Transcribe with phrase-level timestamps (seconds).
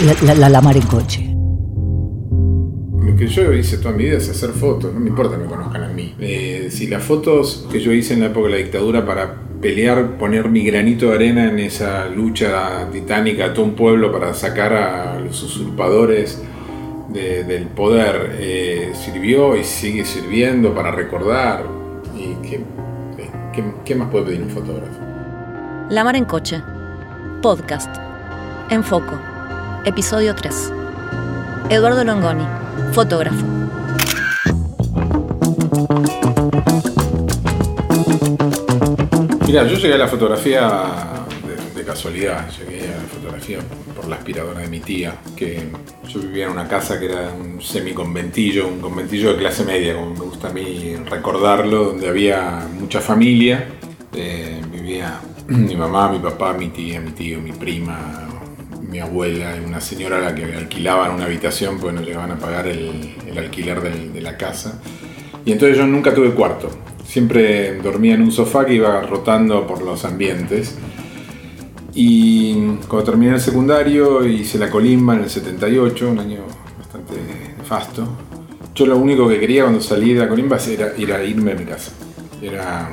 [0.00, 1.34] la, la, mar en coche?
[3.00, 5.48] Lo que yo hice toda mi vida es hacer fotos, no me importa que me
[5.48, 6.14] conozcan a mí.
[6.20, 10.18] Eh, si las fotos que yo hice en la época de la dictadura para pelear,
[10.18, 14.72] poner mi granito de arena en esa lucha titánica a todo un pueblo para sacar
[14.72, 16.42] a los usurpadores
[17.08, 21.64] del poder, eh, sirvió y sigue sirviendo para recordar.
[22.14, 22.60] ¿Y qué,
[23.52, 25.00] qué, qué más puede pedir un fotógrafo?
[25.90, 26.62] La mar en coche.
[27.42, 27.96] Podcast.
[28.70, 29.37] En Foco.
[29.84, 30.72] Episodio 3.
[31.70, 32.44] Eduardo Longoni,
[32.92, 33.44] fotógrafo.
[39.46, 41.24] Mira, yo llegué a la fotografía
[41.74, 43.58] de, casualidad, llegué a la fotografía
[43.94, 45.70] por la aspiradora de mi tía, que
[46.08, 50.12] yo vivía en una casa que era un semiconventillo, un conventillo de clase media, como
[50.12, 53.68] me gusta a mí recordarlo, donde había mucha familia,
[54.12, 58.27] eh, vivía mi mamá, mi papá, mi tía, mi tío, mi prima,
[58.88, 62.38] mi abuela y una señora a la que alquilaban una habitación porque no llegaban a
[62.38, 64.80] pagar el, alquiler de la casa.
[65.44, 66.68] Y entonces yo nunca tuve cuarto.
[67.06, 70.76] Siempre dormía en un sofá que iba rotando por los ambientes.
[71.94, 72.54] Y
[72.86, 76.40] cuando terminé el secundario hice la colimba en el 78, un año
[76.78, 77.14] bastante
[77.56, 78.06] nefasto.
[78.74, 81.92] Yo lo único que quería cuando salí de la colimba era, irme a mi casa.
[82.42, 82.90] Era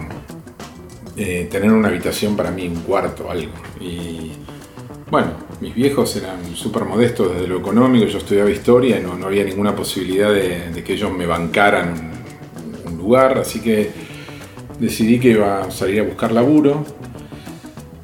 [1.18, 3.52] eh, tener una habitación para mí, un cuarto, algo.
[5.10, 9.44] Bueno, mis viejos eran súper modestos desde lo económico, yo estudiaba historia y no, había
[9.44, 12.12] ninguna posibilidad de, que ellos me bancaran
[12.86, 13.92] un lugar, así que
[14.80, 16.84] decidí que iba a salir a buscar laburo.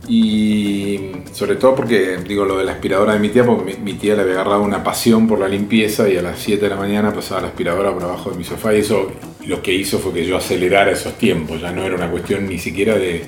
[0.08, 4.16] Y sobre todo porque, digo, lo de la aspiradora de mi tía, porque mi, tía
[4.16, 7.14] le había agarrado una pasión por la limpieza y a las 7 de la mañana
[7.14, 9.10] pasaba la aspiradora por abajo de mi sofá y eso
[9.46, 12.60] lo que hizo fue que yo acelerara esos tiempos, ya no era una cuestión ni
[12.60, 13.24] siquiera de,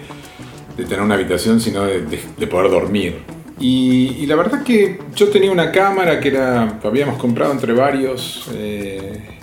[0.75, 3.32] tener una habitación, sino de, poder dormir.
[3.59, 9.37] Y, la verdad que yo tenía una cámara que era, habíamos comprado entre varios eh,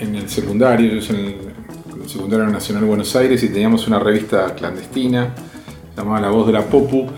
[0.00, 1.20] en, el secundario, yo en
[2.00, 5.34] el, secundario nacional de Buenos Aires y teníamos una revista clandestina,
[5.96, 7.08] llamada La Voz de la Popu,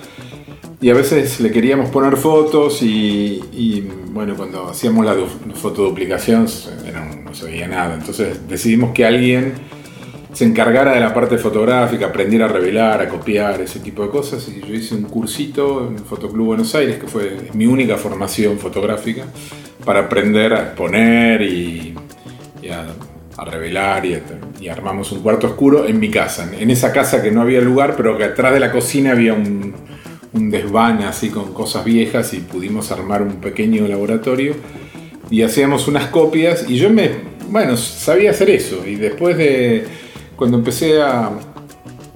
[0.80, 5.14] y a veces le queríamos poner fotos y, bueno, cuando hacíamos la
[5.54, 6.46] fotoduplicación
[7.24, 7.94] no se veía nada.
[7.94, 9.54] Entonces decidimos que alguien
[10.38, 14.48] se encargara de la parte fotográfica, aprendiera a revelar, a copiar, ese tipo de cosas.
[14.48, 18.56] Y yo hice un cursito en el Fotoclub Buenos Aires, que fue mi única formación
[18.56, 19.24] fotográfica,
[19.84, 21.92] para aprender a exponer y,
[22.70, 24.16] a, revelar y,
[24.60, 27.94] y, armamos un cuarto oscuro en mi casa, en esa casa que no había lugar,
[27.96, 29.74] pero que atrás de la cocina había un,
[30.34, 34.54] un desván así con cosas viejas y pudimos armar un pequeño laboratorio
[35.32, 37.10] y hacíamos unas copias y yo me,
[37.48, 40.07] bueno, sabía hacer eso y después de,
[40.38, 41.30] cuando empecé a,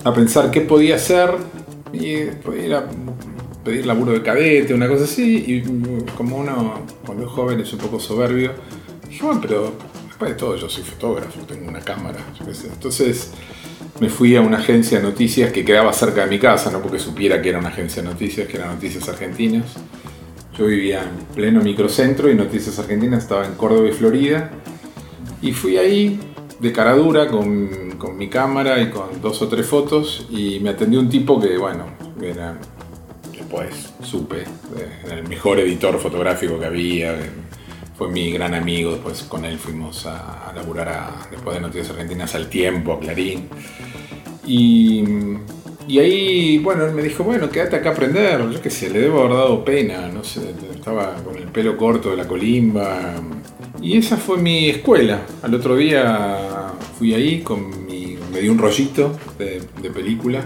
[0.04, 1.30] a pensar qué podía hacer,
[1.92, 2.86] y ir a
[3.62, 7.80] pedir laburo de cadete, una cosa así, y como uno cuando es joven es un
[7.80, 8.52] poco soberbio,
[9.08, 9.72] dije, bueno, pero
[10.06, 13.32] después de todo yo soy fotógrafo, tengo una cámara, entonces
[14.00, 16.98] me fui a una agencia de noticias que quedaba cerca de mi casa, no porque
[16.98, 19.66] supiera que era una agencia de noticias, que era Noticias Argentinas.
[20.56, 24.50] Yo vivía en pleno microcentro y Noticias Argentinas estaba en Córdoba y Florida.
[25.40, 26.18] Y fui ahí
[26.62, 30.70] de cara dura con, con mi cámara y con dos o tres fotos y me
[30.70, 31.86] atendió un tipo que, bueno,
[32.22, 32.56] era,
[33.32, 34.44] después supe,
[35.04, 37.16] era el mejor editor fotográfico que había,
[37.98, 42.48] fue mi gran amigo, después con él fuimos a, laburar después de Noticias Argentinas al
[42.48, 43.48] tiempo, a Clarín.
[44.46, 45.02] Y,
[45.88, 49.00] y, ahí, bueno, él me dijo, bueno, quédate acá a aprender, yo qué sé, le
[49.00, 53.14] debo haber dado pena, no sé, estaba con el pelo corto de la colimba.
[53.80, 55.22] Y esa fue mi escuela.
[55.42, 60.44] Al otro día fui ahí, con mi, me dio un rollito de, de película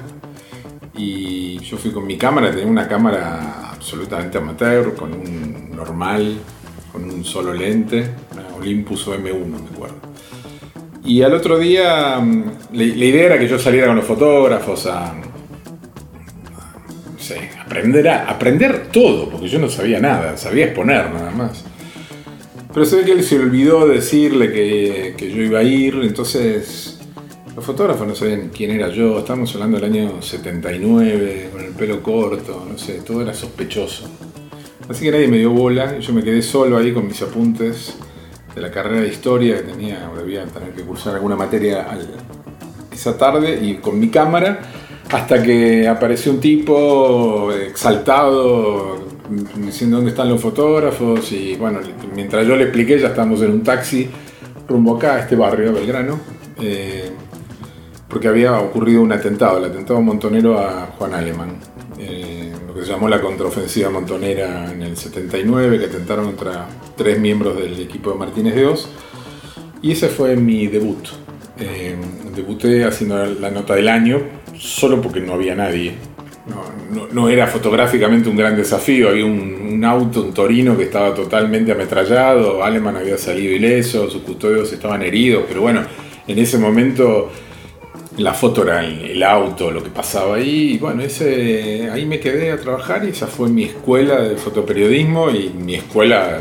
[0.99, 6.39] y yo fui con mi cámara, tenía una cámara absolutamente amateur, con un normal,
[6.93, 10.06] con un solo lente, una Olympus OM1, me acuerdo.
[11.07, 15.15] Y al otro día, mm, la, idea era que yo saliera con los fotógrafos a,
[15.15, 21.65] no sé, aprender, a, aprender todo, porque yo no sabía nada, sabía exponer nada más.
[22.75, 26.99] Pero se ve que él se olvidó decirle que, que yo iba a ir, entonces
[27.55, 32.03] los fotógrafos no sabían quién era yo, estábamos hablando del año 79, con el pelo
[32.03, 34.11] corto, no sé, todo era sospechoso.
[34.89, 37.97] Así que nadie me dio bola yo me quedé solo ahí con mis apuntes
[38.57, 41.87] de la carrera de historia que tenía, debía tener que cursar alguna materia
[42.91, 44.61] esa tarde y con mi cámara
[45.13, 48.97] hasta que apareció un tipo exaltado
[49.57, 51.81] diciendo dónde están los fotógrafos y bueno,
[52.15, 54.09] mientras yo le expliqué ya estábamos en un taxi
[54.67, 56.19] rumbo acá a este barrio, Belgrano.
[56.61, 57.11] Eh,
[58.09, 61.59] porque había ocurrido un atentado, el atentado montonero a Juan Alemán,
[61.99, 62.46] eh,
[62.87, 66.67] llamó la contraofensiva montonera en el 79, que atentaron contra
[66.97, 68.89] tres miembros del equipo de Martínez de Oz,
[69.83, 71.09] y ese fue mi debut.
[71.59, 71.97] Eh,
[72.35, 74.21] debuté haciendo la nota del año,
[74.59, 75.95] solo porque no había nadie.
[77.13, 81.73] No, era fotográficamente un gran desafío, había un, un, auto, un Torino que estaba totalmente
[81.73, 85.83] ametrallado, Alemán había salido ileso, sus custodios estaban heridos, pero bueno,
[86.29, 87.33] en ese momento
[88.19, 90.75] la foto era el, auto, lo que pasaba ahí.
[90.75, 95.31] Y bueno, ese, ahí me quedé a trabajar y esa fue mi escuela de fotoperiodismo
[95.31, 96.41] y mi escuela.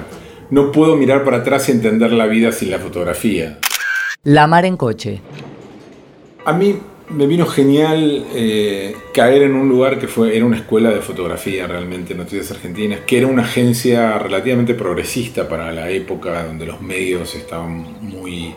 [0.52, 3.60] No puedo mirar para atrás y entender la vida sin la fotografía.
[4.24, 5.22] La mar en coche.
[6.46, 6.78] A mí
[7.10, 11.68] me vino genial eh, caer en un lugar que fue, era una escuela de fotografía
[11.68, 17.36] realmente, Noticias Argentinas, que era una agencia relativamente progresista para la época donde los medios
[17.36, 18.56] estaban muy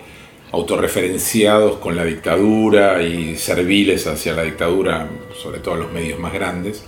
[0.53, 5.09] autorreferenciados con la dictadura y serviles hacia la dictadura,
[5.41, 6.85] sobre todo los medios más grandes.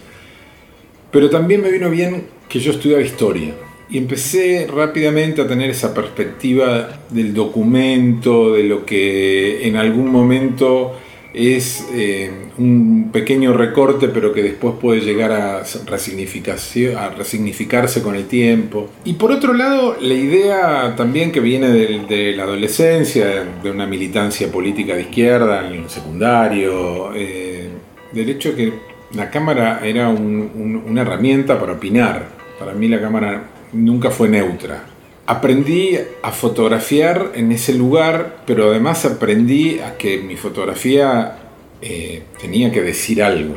[1.11, 3.55] Pero también me vino bien que yo estudiaba historia
[3.91, 10.97] y empecé rápidamente a tener esa perspectiva del documento, de lo que en algún momento
[11.33, 18.89] es eh, un pequeño recorte, pero que después puede llegar a, resignificarse con el tiempo.
[19.05, 24.51] Y por otro lado, la idea también que viene de, la adolescencia, de una militancia
[24.51, 27.69] política de izquierda en el secundario, eh,
[28.13, 28.73] del hecho que
[29.15, 32.29] la cámara era una herramienta para opinar.
[32.59, 34.85] Para mí la cámara nunca fue neutra
[35.31, 41.39] aprendí a fotografiar en ese lugar, pero además aprendí a que mi fotografía
[41.81, 43.55] eh, tenía que decir algo.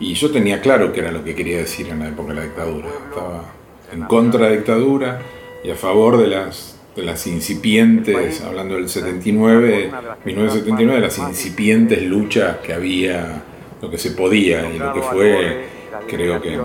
[0.00, 2.42] Y yo tenía claro que era lo que quería decir en la época de la
[2.46, 2.88] dictadura.
[3.08, 3.54] Estaba
[3.92, 5.22] en contra de la dictadura
[5.62, 9.92] y a favor de las, de las incipientes, hablando del 79,
[10.24, 13.44] 1979, de las incipientes luchas que había,
[13.80, 15.73] lo que se podía y lo que fue
[16.06, 16.58] creo que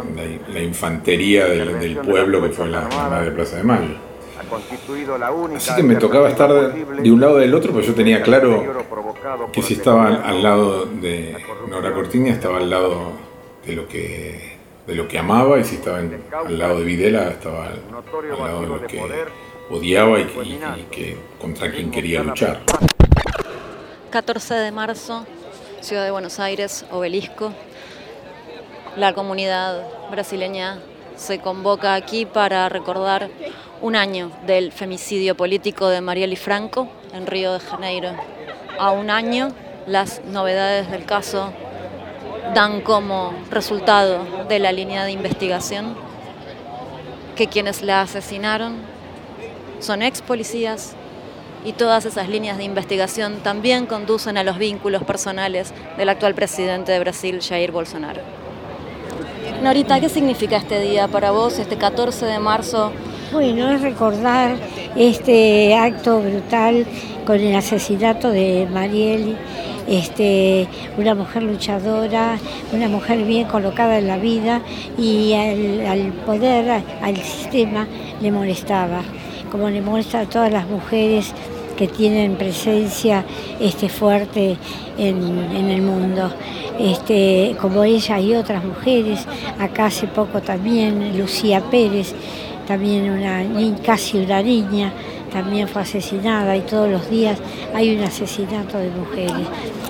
[0.54, 3.96] la, infantería del, pueblo que fue la Armada de Plaza de Mayo.
[5.56, 8.64] Así que me tocaba estar de, un lado del otro, pero yo tenía claro
[9.52, 11.36] que si estaba al lado de
[11.70, 13.12] Nora Cortiña, estaba al lado
[13.66, 14.58] de lo que,
[14.88, 17.82] de lo que amaba, y si estaba al lado de Videla, estaba al,
[18.40, 19.02] lado de lo que
[19.70, 22.62] odiaba y, y que contra quien quería luchar.
[24.10, 25.26] 14 de marzo,
[25.82, 27.54] Ciudad de Buenos Aires, Obelisco,
[29.00, 29.82] la comunidad
[30.12, 30.78] brasileña
[31.16, 33.30] se convoca aquí para recordar
[33.82, 38.10] un año del femicidio político de Marielle Franco en Río de Janeiro.
[38.78, 39.54] A un año,
[39.88, 41.54] las novedades del caso
[42.54, 45.96] dan como resultado de la línea de investigación
[47.38, 48.76] que quienes la asesinaron
[49.80, 50.94] son ex policías
[51.64, 56.92] y todas esas líneas de investigación también conducen a los vínculos personales del actual presidente
[56.92, 58.49] de Brasil, Jair Bolsonaro.
[59.62, 62.94] Norita, ¿qué significa este día para vos, este 14 de marzo?
[63.34, 64.56] Bueno, es recordar
[64.96, 66.88] este acto brutal
[67.26, 69.36] con el asesinato de Mariel,
[69.86, 70.66] este,
[70.98, 72.38] una mujer luchadora,
[72.72, 74.62] una mujer bien colocada en la vida
[74.98, 77.86] y al, poder, al sistema
[78.22, 79.02] le molestaba,
[79.52, 81.34] como le molesta a todas las mujeres
[81.80, 83.24] que tienen presencia
[83.58, 84.58] este, fuerte
[84.98, 86.30] en el mundo
[86.78, 89.26] este, como ella y otras mujeres.
[89.60, 92.14] Acá hace poco también Lucía Pérez,
[92.68, 93.44] también una
[93.82, 94.92] casi una niña,
[95.32, 97.40] también fue asesinada y todos los días
[97.74, 99.48] hay un asesinato de mujeres.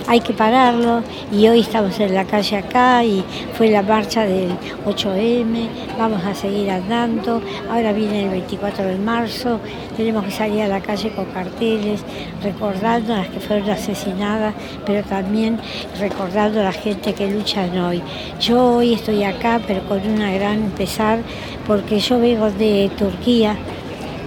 [0.07, 4.51] Hay que pararlo y hoy estamos en la calle acá y fue la marcha del
[4.85, 5.67] 8M,
[5.97, 9.59] vamos a seguir andando, ahora viene el 24 de marzo,
[9.95, 12.01] tenemos que salir a la calle con carteles,
[12.41, 14.55] recordando a las que fueron asesinadas,
[14.85, 15.59] pero también
[15.99, 18.01] recordando a la gente que luchan hoy.
[18.39, 21.19] Yo hoy estoy acá, pero con una gran pesar,
[21.67, 23.55] porque yo vengo de Turquía,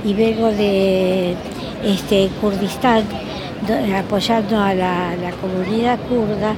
[0.05, 1.35] y vengo de
[1.85, 3.05] este, Kurdistán
[3.97, 6.55] apoyando a la, comunidad kurda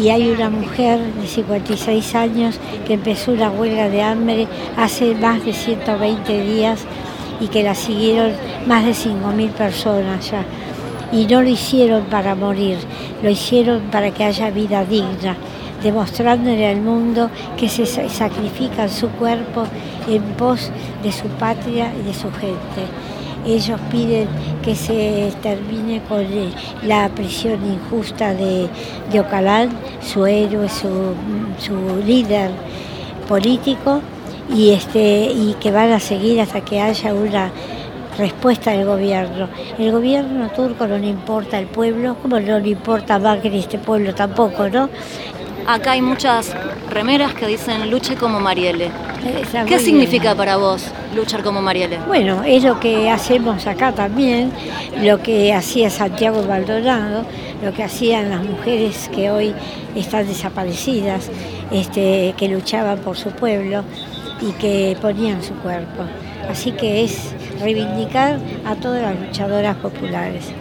[0.00, 5.44] y hay una mujer de 56 años que empezó una huelga de hambre hace más
[5.44, 6.84] de 120 días
[7.40, 8.32] y que la siguieron
[8.66, 10.44] más de 5.000 personas ya.
[11.12, 12.78] Y no lo hicieron para morir,
[13.22, 15.36] lo hicieron para que haya vida digna,
[15.84, 19.64] demostrándole al mundo que se sacrifican su cuerpo
[20.08, 20.70] en pos
[21.02, 22.82] de su patria y de su gente.
[23.46, 24.26] Ellos piden
[24.62, 26.24] que se termine con
[26.82, 28.68] la prisión injusta de,
[29.12, 29.68] de Ocalán,
[30.00, 31.14] su héroe, su,
[32.06, 32.50] líder
[33.28, 34.00] político,
[34.50, 37.50] y, este, y que van a seguir hasta que haya una
[38.16, 39.48] respuesta del gobierno.
[39.78, 44.14] El gobierno turco no le importa el pueblo, como no le importa Macri este pueblo
[44.14, 44.88] tampoco, ¿no?
[45.66, 46.54] Acá hay muchas
[46.90, 48.90] remeras que dicen luche como Marielle.
[49.66, 51.98] ¿Qué significa para vos luchar como Marielle?
[52.06, 54.52] Bueno, es lo que hacemos acá también,
[55.00, 57.24] lo que hacía Santiago Maldonado,
[57.62, 59.54] lo que hacían las mujeres que hoy
[59.96, 61.30] están desaparecidas,
[61.70, 63.84] este, que luchaban por su pueblo
[64.42, 66.04] y que ponían su cuerpo.
[66.50, 70.52] Así que es reivindicar a todas las luchadoras populares.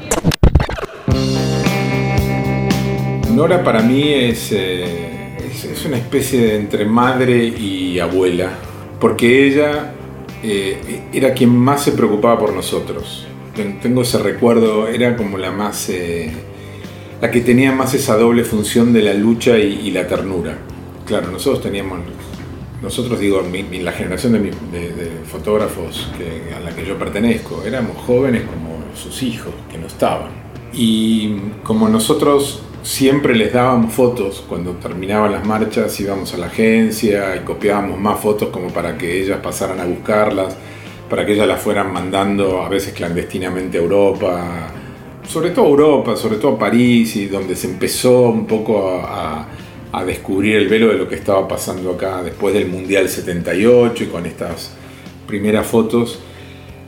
[3.34, 8.52] Nora para mí eh, es, es, una especie de entre madre y abuela,
[9.00, 9.92] porque ella
[10.44, 13.26] eh, era quien más se preocupaba por nosotros.
[13.82, 15.90] Tengo ese recuerdo, era como la más...
[15.90, 16.32] Eh,
[17.22, 20.58] la que tenía más esa doble función de la lucha y, la ternura.
[21.08, 22.00] Claro, nosotros teníamos,
[22.82, 23.42] nosotros digo,
[23.82, 24.52] la generación de,
[25.26, 26.12] fotógrafos
[26.56, 30.32] a la que yo pertenezco, éramos jóvenes como sus hijos, que no estaban.
[30.74, 37.36] Y como nosotros siempre les dábamos fotos cuando terminaban las marchas, íbamos a la agencia
[37.36, 40.56] y copiábamos más fotos como para que ellas pasaran a buscarlas,
[41.10, 44.72] para que ellas las fueran mandando a veces clandestinamente a Europa,
[45.28, 49.48] sobre todo a Europa, sobre todo a París, y donde se empezó un poco a,
[50.08, 54.26] descubrir el velo de lo que estaba pasando acá después del Mundial 78 y con
[54.26, 54.72] estas
[55.28, 56.20] primeras fotos.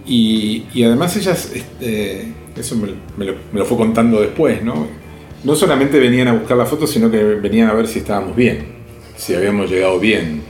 [0.07, 2.87] Y, además ellas, este, eso me,
[3.25, 5.04] lo, me lo fue contando después, ¿no?
[5.45, 8.65] No solamente venían a buscar la foto, sino que venían a ver si estábamos bien,
[9.15, 10.41] si habíamos llegado bien.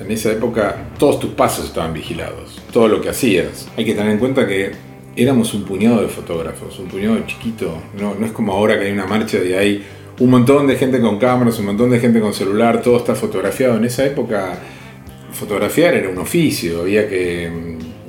[0.00, 3.68] En esa época todos tus pasos estaban vigilados, todo lo que hacías.
[3.76, 4.72] Hay que tener en cuenta que
[5.16, 7.82] éramos un puñado de fotógrafos, un puñado chiquito.
[7.98, 9.84] No, no es como ahora que hay una marcha y hay
[10.20, 13.76] un montón de gente con cámaras, un montón de gente con celular, todo está fotografiado.
[13.76, 14.58] En esa época
[15.32, 17.50] fotografiar era un oficio, había que,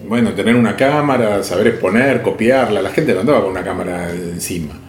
[0.08, 2.82] bueno, tener una cámara, saber exponer, copiarla.
[2.82, 4.85] La gente no andaba con una cámara encima.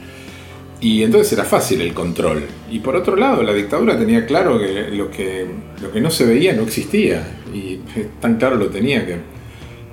[0.81, 2.45] Y entonces era fácil el control.
[2.71, 5.47] Y por otro lado, la dictadura tenía claro que lo que,
[5.81, 7.39] lo que no se veía no existía.
[7.53, 7.81] Y
[8.21, 9.17] tan claro lo tenía que,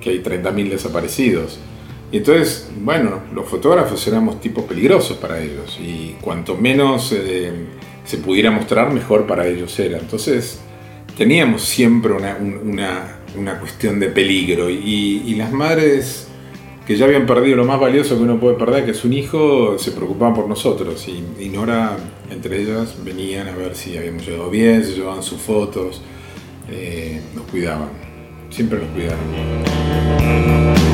[0.00, 1.58] que hay 30.000 desaparecidos.
[2.12, 5.78] Y entonces, bueno, los fotógrafos éramos tipos peligrosos para ellos.
[5.80, 7.50] Y cuanto menos eh,
[8.04, 9.98] se pudiera mostrar, mejor para ellos era.
[9.98, 10.60] Entonces,
[11.16, 14.68] teníamos siempre una, una, una cuestión de peligro.
[14.68, 16.28] Y, y las madres
[16.86, 19.78] que ya habían perdido lo más valioso que uno puede perder, que es un hijo,
[19.78, 21.06] se preocupaban por nosotros.
[21.08, 21.96] Y, Nora,
[22.30, 26.02] entre ellas, venían a ver si habíamos llegado bien, se llevaban sus fotos,
[26.70, 27.88] eh, nos cuidaban,
[28.50, 30.93] siempre nos cuidaron.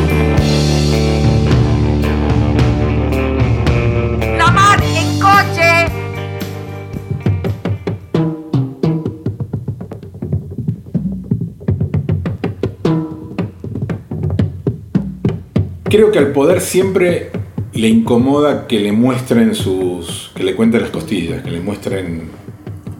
[15.90, 17.32] Creo que al poder siempre
[17.72, 20.30] le incomoda que le muestren sus.
[20.36, 22.30] que le cuenten las costillas, que le muestren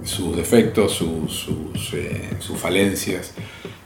[0.03, 1.47] sus defectos, sus,
[1.95, 3.35] eh, sus, falencias.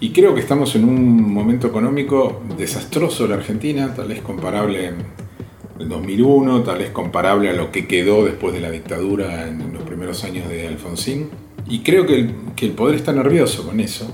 [0.00, 4.86] Y creo que estamos en un momento económico desastroso en la Argentina, tal vez comparable
[4.86, 9.82] en 2001, tal vez comparable a lo que quedó después de la dictadura en los
[9.82, 11.28] primeros años de Alfonsín.
[11.68, 14.10] Y creo que el, que el poder está nervioso con eso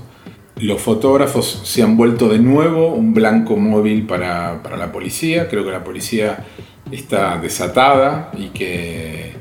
[0.61, 5.47] los fotógrafos se han vuelto de nuevo un blanco móvil para, la policía.
[5.49, 6.45] Creo que la policía
[6.91, 9.31] está desatada y que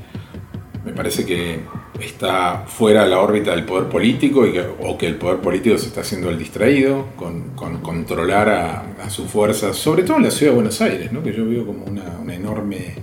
[0.85, 1.61] me parece que
[2.01, 5.89] está fuera de la órbita del poder político y o que el poder político se
[5.89, 7.51] está haciendo el distraído con,
[7.83, 11.67] controlar a, sus fuerzas, sobre todo en la ciudad de Buenos Aires, que yo veo
[11.67, 12.95] como una, enorme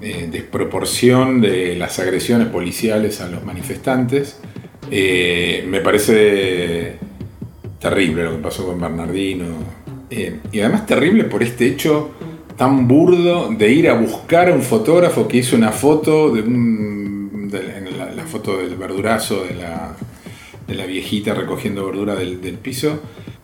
[0.00, 4.38] eh, desproporción de las agresiones policiales a los manifestantes.
[4.90, 6.98] Eh, me parece
[7.78, 9.46] terrible lo que pasó con Bernardino.
[10.10, 12.10] Eh, y además terrible por este hecho
[12.56, 17.50] tan burdo de ir a buscar a un fotógrafo que hizo una foto de, un,
[18.14, 19.96] la, foto del verdurazo de la,
[20.66, 23.00] de la viejita recogiendo verdura del, piso,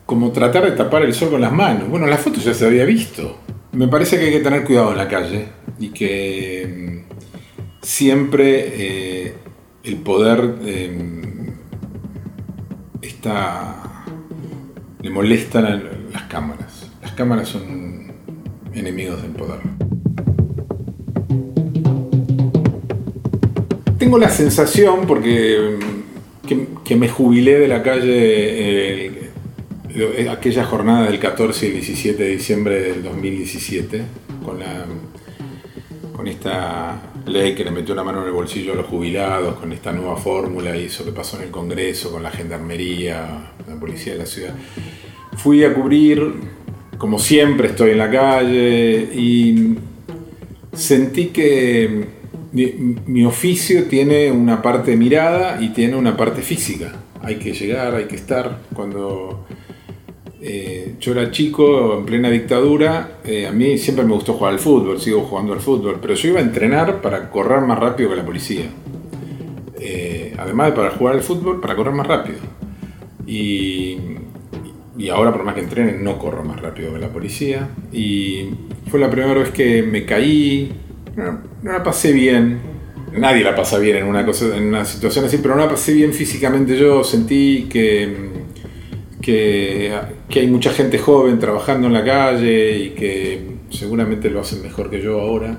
[0.06, 1.88] como tratar de tapar el sol con las manos.
[1.88, 3.38] Bueno, la foto ya se había visto.
[3.72, 5.46] Me parece que hay que tener cuidado en la calle
[5.78, 9.34] y que mm, siempre eh,
[9.84, 11.22] el poder eh,
[13.02, 13.91] está
[15.02, 15.82] le molestan
[16.12, 16.90] las cámaras.
[17.02, 18.12] Las cámaras son
[18.72, 19.60] enemigos del poder.
[23.98, 25.78] Tengo la sensación, porque
[26.48, 32.28] mm, que, me jubilé de la calle eh, aquella jornada del 14 y 17 de
[32.28, 34.02] diciembre del 2017,
[34.44, 34.84] con, la,
[36.14, 39.72] con esta ley que le metió una mano en el bolsillo a los jubilados, con
[39.72, 44.14] esta nueva fórmula y eso que pasó en el Congreso, con la gendarmería, la policía
[44.14, 44.54] de la ciudad.
[45.42, 46.34] Fui a cubrir
[46.98, 49.74] como siempre estoy en la calle y
[50.72, 52.06] sentí que
[52.52, 56.92] mi, oficio tiene una parte mirada y tiene una parte física.
[57.20, 58.60] Hay que llegar, hay que estar.
[58.72, 59.46] Cuando
[60.40, 64.60] eh, yo era chico, en plena dictadura, eh, a mí siempre me gustó jugar al
[64.60, 68.16] fútbol, sigo jugando al fútbol, pero yo iba a entrenar para correr más rápido que
[68.16, 68.66] la policía.
[69.80, 72.38] Eh, además de para jugar al fútbol, para correr más rápido.
[73.26, 73.96] Y,
[75.02, 77.70] y ahora, por más que entrene, no corro más rápido que la policía.
[77.92, 78.50] Y
[78.88, 80.72] fue la primera vez que me caí,
[81.16, 82.60] no, la pasé bien.
[83.18, 85.92] Nadie la pasa bien en una, cosa, en una situación así, pero no la pasé
[85.92, 86.78] bien físicamente.
[86.78, 88.14] Yo sentí que,
[89.20, 89.92] que,
[90.36, 93.40] hay mucha gente joven trabajando en la calle y que
[93.70, 95.58] seguramente lo hacen mejor que yo ahora.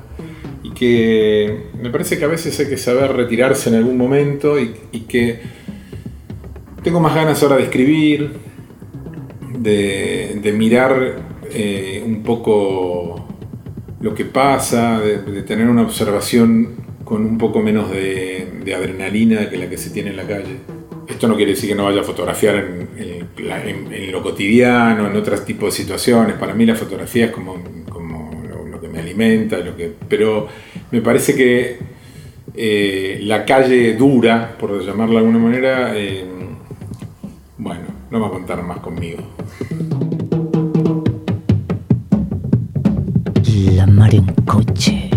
[0.64, 5.02] Y que me parece que a veces hay que saber retirarse en algún momento y
[5.02, 5.42] que
[6.82, 8.53] tengo más ganas ahora de escribir,
[9.58, 11.16] de, mirar
[11.52, 13.28] eh, un poco
[14.02, 19.70] lo que pasa, de, tener una observación con un poco menos de, adrenalina que la
[19.70, 20.58] que se tiene en la calle.
[21.08, 25.74] Esto no quiere decir que no vaya a fotografiar en, lo cotidiano, en otros tipos
[25.74, 26.36] de situaciones.
[26.36, 28.32] Para mí la fotografía es como, como
[28.72, 30.48] lo, que me alimenta, lo que, pero
[30.92, 31.78] me parece que
[32.56, 36.24] eh, la calle dura, por llamarla de alguna manera, eh,
[38.14, 39.24] no va a contar más conmigo.
[43.76, 45.13] La mar en coche.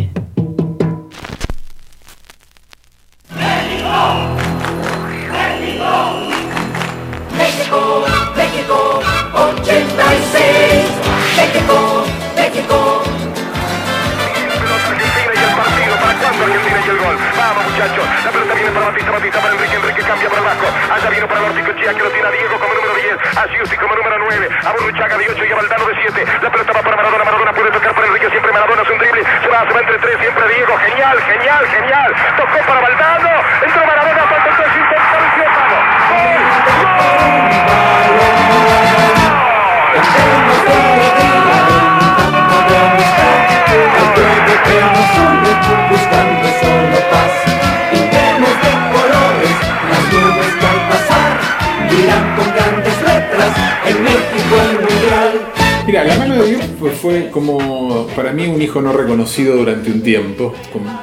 [56.78, 60.54] Fue, fue, como para mí un hijo no reconocido durante un tiempo,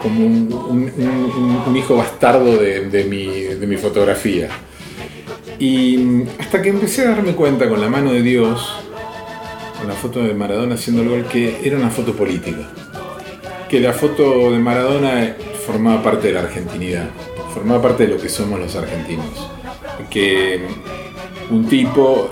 [0.02, 4.50] como, un, hijo bastardo de, de, mi, de mi fotografía.
[5.60, 8.76] Y hasta que empecé a darme cuenta con la mano de Dios,
[9.80, 12.70] con la foto de Maradona haciendo el gol, que era una foto política.
[13.70, 17.10] Que la foto de Maradona formaba parte de la argentinidad,
[17.54, 19.50] formaba parte de lo que somos los argentinos.
[20.10, 20.62] Que
[21.50, 22.30] un tipo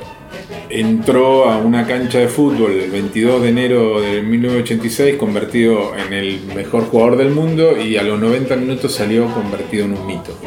[0.72, 6.42] entró a una cancha de fútbol el 22 de enero de 1986 convertido en el
[6.56, 10.38] mejor jugador del mundo y a los 90 minutos salió convertido en un mito.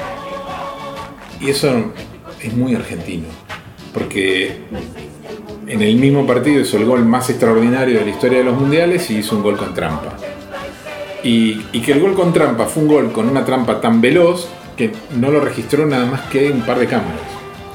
[1.41, 1.93] Y eso
[2.43, 3.27] es muy argentino,
[3.93, 4.57] porque
[5.67, 9.11] en el mismo partido hizo el gol más extraordinario de la historia de los mundiales
[9.11, 10.17] y hizo un gol con trampa.
[11.23, 14.47] Y, y, que el gol con trampa fue un gol con una trampa tan veloz
[14.77, 17.21] que no lo registró nada más que un par de cámaras,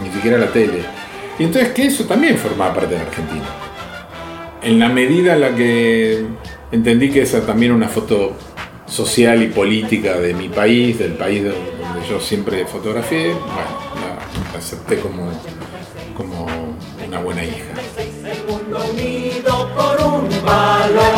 [0.04, 0.99] ni siquiera la tele.
[1.40, 3.46] Y entonces que eso también formaba parte de Argentina.
[4.62, 6.26] En la medida en la que
[6.72, 8.36] entendí que esa también una foto
[8.86, 14.58] social y política de mi país, del país donde yo siempre fotografié, bueno, la, la
[14.60, 15.32] acepté como,
[16.18, 16.46] como
[17.08, 17.74] una buena hija.
[17.98, 21.14] El mundo unido por un valor.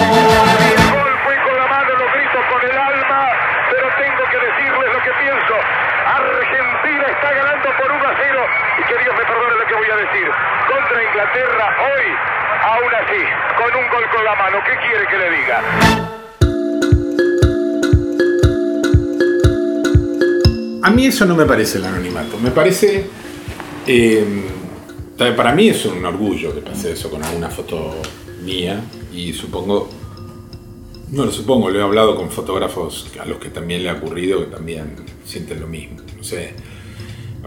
[1.25, 3.27] Fui con la mano, lo grito con el alma,
[3.71, 5.53] pero tengo que decirles lo que pienso.
[6.05, 8.45] Argentina está ganando por 1 a 0
[8.77, 10.27] y que Dios me perdone lo que voy a decir.
[10.67, 12.07] Contra Inglaterra hoy,
[12.71, 13.21] aún así,
[13.57, 14.57] con un gol con la mano.
[14.65, 15.62] ¿Qué quiere que le diga?
[20.84, 23.05] A mí eso no me parece el anonimato, me parece...
[23.86, 24.47] Eh,
[25.36, 27.95] para mí es un orgullo que pase eso con alguna foto
[28.43, 28.81] mía
[29.13, 29.88] y supongo,
[31.12, 34.39] no lo supongo, lo he hablado con fotógrafos a los que también le ha ocurrido
[34.39, 35.97] que también sienten lo mismo.
[36.17, 36.55] No sé,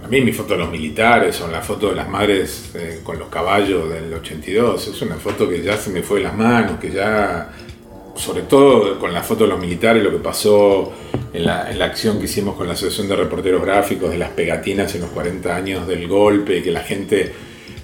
[0.05, 3.19] para mí mi foto de los militares son la foto de las madres eh, con
[3.19, 6.79] los caballos del 82, es una foto que ya se me fue de las manos,
[6.79, 7.51] que ya,
[8.15, 10.93] sobre todo con la foto de los militares, lo que pasó
[11.33, 14.29] en la, en la, acción que hicimos con la Asociación de Reporteros Gráficos, de las
[14.29, 17.33] pegatinas en los 40 años del golpe, que la gente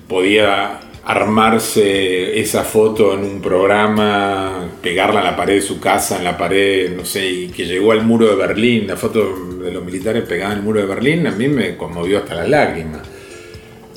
[0.06, 6.24] podía armarse esa foto en un programa, pegarla en la pared de su casa, en
[6.24, 9.84] la pared, no sé, y que llegó al muro de Berlín, la foto de los
[9.84, 13.00] militares pegada en el muro de Berlín, a mí me conmovió hasta las lágrimas.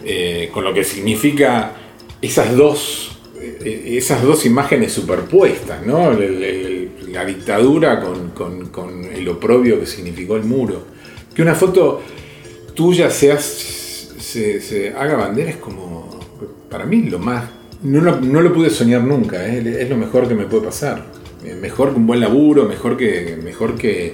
[0.05, 1.71] Eh, con lo que significa
[2.21, 6.11] esas dos eh, esas dos imágenes superpuestas, ¿no?
[7.09, 8.31] La dictadura con,
[8.69, 10.83] con- el oprobio que significó el muro.
[11.33, 12.01] Que una foto
[12.73, 16.12] tuya se, se haga bandera es como,
[16.73, 17.43] para mí, lo más...
[17.83, 19.77] No lo, no lo pude soñar nunca, ¿eh?
[19.81, 21.05] es lo mejor que me puede pasar.
[21.45, 24.13] Eh, Mejor que un buen laburo, mejor que, mejor que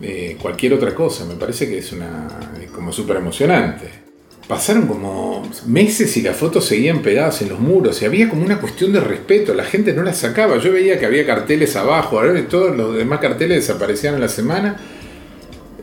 [0.00, 1.26] eh, cualquier otra cosa.
[1.26, 2.28] Me parece que es una
[2.74, 3.88] como súper emocionante.
[4.48, 8.60] Pasaron como meses y las fotos seguían pegadas en los muros y había como una
[8.60, 10.56] cuestión de respeto, la gente no las sacaba.
[10.58, 14.80] Yo veía que había carteles abajo, todos los demás carteles desaparecían en la semana.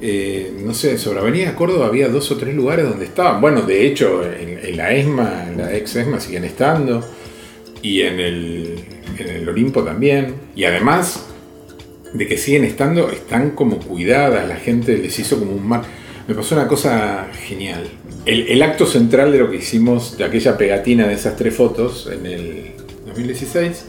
[0.04, 3.40] Eh, no sé, sobre Avenida Córdoba había dos o tres lugares donde estaban.
[3.40, 7.08] Bueno, de hecho, en, la ESMA, en la ex ESMA siguen estando.
[7.84, 8.76] Y en el,
[9.18, 10.36] en el Olimpo también.
[10.56, 11.28] Y además
[12.14, 15.84] de que siguen estando, están como cuidadas, la gente les hizo como un mar.
[16.28, 17.84] Me pasó una cosa genial.
[18.26, 22.10] El, el acto central de lo que hicimos, de aquella pegatina de esas tres fotos
[22.12, 22.72] en el
[23.06, 23.86] 2016,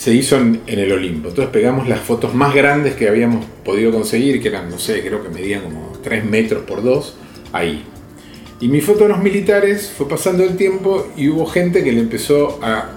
[0.00, 1.28] se hizo en, en el Olimpo.
[1.28, 5.22] Entonces pegamos las fotos más grandes que habíamos podido conseguir, que eran, no sé, creo
[5.22, 7.16] que medían como 3 metros por 2,
[7.52, 7.82] ahí.
[8.60, 12.00] Y mi foto de los militares fue pasando el tiempo y hubo gente que le
[12.00, 12.92] empezó a...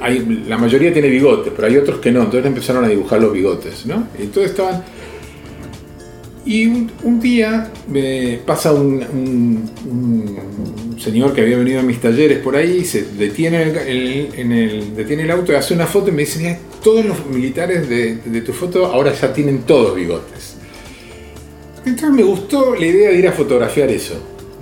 [0.00, 3.32] hay- la mayoría tiene bigotes, pero hay otros que no, entonces empezaron a dibujar los
[3.32, 4.08] bigotes, ¿no?
[4.18, 4.82] Y entonces estaban...
[6.44, 12.00] Y un, un día me pasa un, un- un señor que había venido a mis
[12.00, 16.12] talleres por ahí, se detiene en el, detiene el auto y hace una foto y
[16.12, 20.56] me dice, mira, todos los militares de, de tu foto ahora ya tienen todos bigotes.
[21.84, 24.14] Entonces me gustó la idea de ir a fotografiar eso,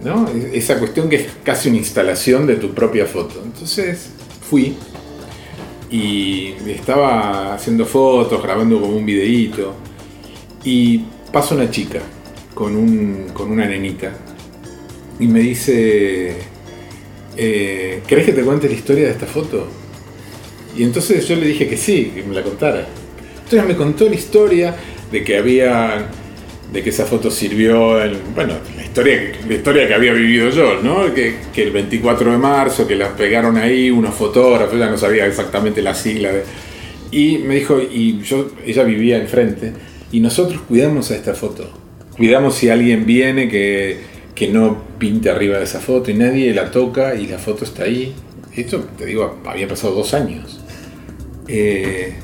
[0.04, 0.28] ¿no?
[0.52, 3.42] Esa cuestión que es casi una instalación de tu propia foto.
[3.44, 4.10] Entonces
[4.48, 4.76] fui
[5.90, 9.74] y estaba haciendo fotos, grabando como un videíto
[10.64, 10.98] y
[11.32, 12.00] pasa una chica
[12.54, 14.12] con, un, con una nenita
[15.18, 16.32] y me dice,
[17.36, 19.66] eh, ¿querés que te cuente la historia de esta foto?
[20.76, 22.86] Y entonces yo le dije que sí, que me la contara.
[23.44, 24.76] Entonces me contó la historia
[25.10, 26.06] de que había,
[26.72, 30.82] de que esa foto sirvió, en, bueno, la historia, la historia que había vivido yo,
[30.82, 31.14] ¿no?
[31.14, 35.26] Que, que el 24 de marzo, que las pegaron ahí unos fotógrafos, ella no sabía
[35.26, 36.32] exactamente la sigla.
[36.32, 36.42] de-
[37.12, 39.72] y me dijo, y yo, ella vivía enfrente,
[40.12, 41.70] y nosotros cuidamos a esta foto.
[42.16, 43.98] Cuidamos si alguien viene que,
[44.34, 47.84] que no pinte arriba de esa foto y nadie la toca y la foto está
[47.84, 48.14] ahí.
[48.54, 50.60] Esto, te digo, había pasado dos años.
[51.48, 52.14] Eh,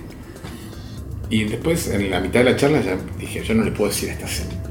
[1.30, 4.10] y después, en la mitad de la charla, ya dije, yo no le puedo decir
[4.10, 4.26] a esta,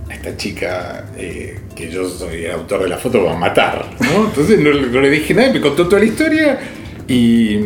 [0.10, 3.90] a esta chica eh, que yo soy el autor de la foto, va a matar.
[4.00, 4.26] ¿no?
[4.26, 6.60] Entonces no, no le dije nada, me contó toda la historia
[7.08, 7.58] y,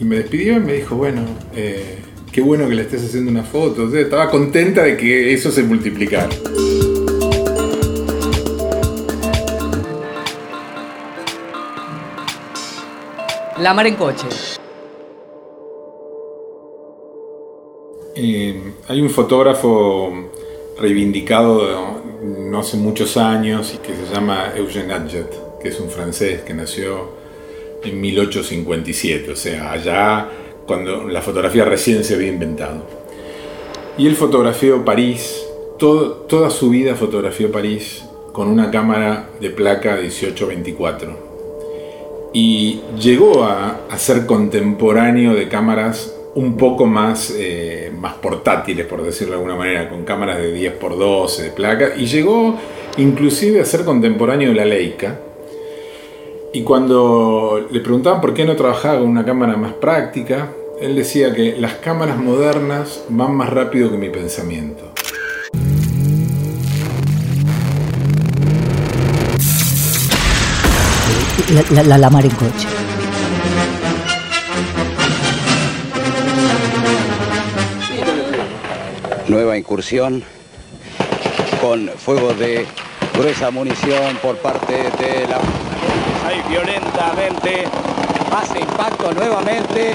[0.00, 1.22] me despidió y me dijo, bueno,
[1.54, 1.96] eh,
[2.32, 3.94] qué bueno que le estés haciendo una foto.
[3.94, 6.28] Estaba contenta de que eso se multiplicara.
[13.60, 14.26] La mar en coche.
[18.16, 20.30] Eh, hay un fotógrafo
[20.78, 26.54] reivindicado no hace muchos años que se llama Eugène Adjet, que es un francés que
[26.54, 27.10] nació
[27.84, 30.28] en 1857, o sea, allá
[30.66, 32.86] cuando la fotografía recién se había inventado.
[33.98, 35.46] Y él fotografió París,
[35.78, 41.29] toda su vida fotografió París con una cámara de placa 1824
[42.32, 49.32] y llegó a, ser contemporáneo de cámaras un poco más, eh, más portátiles, por decirlo
[49.32, 52.56] de alguna manera, con cámaras de 10x12 de placa, y llegó
[52.96, 55.20] inclusive a ser contemporáneo de la Leica.
[56.52, 61.34] Y cuando le preguntaban por qué no trabajaba con una cámara más práctica, él decía
[61.34, 64.90] que las cámaras modernas van más rápido que mi pensamiento.
[71.48, 72.66] La, la, mar en coche.
[79.26, 80.22] Nueva incursión
[81.60, 82.66] con fuego de
[83.14, 85.38] gruesa munición por parte de la...
[86.26, 87.64] Ahí violentamente
[88.32, 89.94] hace impacto nuevamente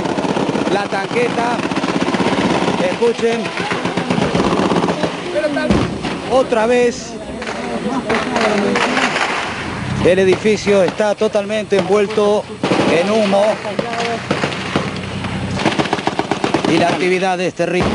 [0.74, 1.58] la tanqueta.
[2.90, 3.42] Escuchen.
[6.32, 7.14] Otra vez.
[10.06, 12.44] El edificio está totalmente envuelto
[12.92, 13.44] en humo.
[16.72, 17.90] Y la actividad es terrible.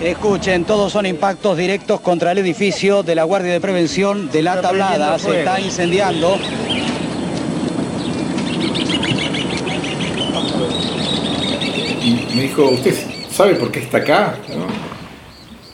[0.00, 4.60] Escuchen, todos son impactos directos contra el edificio de la Guardia de Prevención de la
[4.60, 5.18] Tablada.
[5.18, 6.38] Se está incendiando.
[12.32, 12.94] Me dijo, ¿usted
[13.32, 14.36] sabe por qué está acá?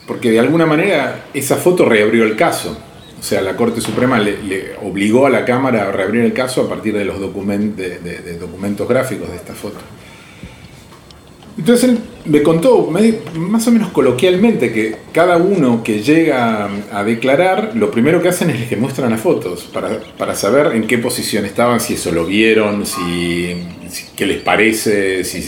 [0.07, 2.75] Porque de alguna manera esa foto reabrió el caso.
[3.23, 6.67] O sea, la Corte Suprema le, obligó a la Cámara a reabrir el caso a
[6.67, 9.77] partir de los document- de- documentos gráficos de esta foto.
[11.57, 12.91] Entonces él me contó
[13.35, 18.49] más o menos coloquialmente que cada uno que llega a declarar, lo primero que hacen
[18.49, 22.25] es que muestran las fotos para, para saber en qué posición estaban, si eso lo
[22.25, 23.55] vieron, si,
[23.89, 25.43] si- qué les parece, si,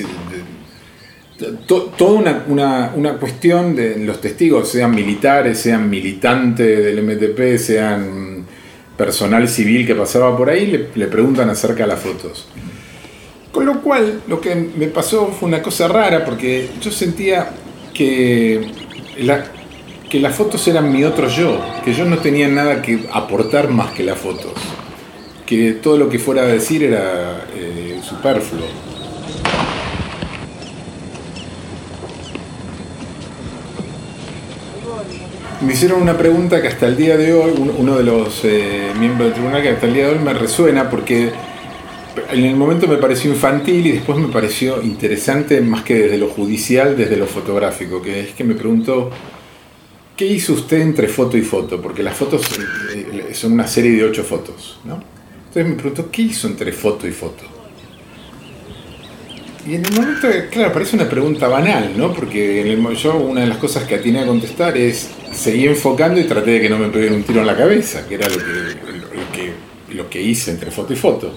[1.67, 7.58] to- toda una, una- una cuestión de los testigos, sean militares, sean militantes del MTP,
[7.58, 8.45] sean
[8.98, 12.48] personal civil que pasaba por ahí, le, preguntan acerca de las fotos.
[13.52, 17.50] Con lo cual, lo que me pasó fue una cosa rara, porque yo sentía
[17.93, 18.62] que,
[19.19, 19.45] la-
[20.10, 23.91] que las fotos eran mi otro yo, que yo no tenía nada que aportar más
[23.91, 24.54] que las fotos,
[25.45, 28.65] que todo lo que fuera a decir era eh, superfluo.
[35.65, 38.91] Me hicieron una pregunta que hasta el día de hoy, un- uno de los eh,
[38.99, 41.32] miembros del tribunal, que hasta el día de hoy me resuena porque
[42.32, 46.28] en el momento me pareció infantil y después me pareció interesante más que desde lo
[46.30, 49.10] judicial, desde lo fotográfico, que es que me preguntó,
[50.15, 51.82] ¿qué hizo usted entre foto y foto?
[51.82, 52.43] Porque las fotos
[52.93, 55.01] eh, son una serie de ocho fotos, ¿no?
[55.47, 57.43] Entonces me preguntó, ¿qué hizo entre foto y foto?
[59.67, 62.13] Y en el momento, claro, parece una pregunta banal, ¿no?
[62.13, 66.52] Porque yo una de las cosas que atiné a contestar es, seguí enfocando y traté
[66.52, 69.32] de que no me peguen un tiro en la cabeza, que era lo que, lo
[69.32, 71.34] que, lo que hice entre foto y foto.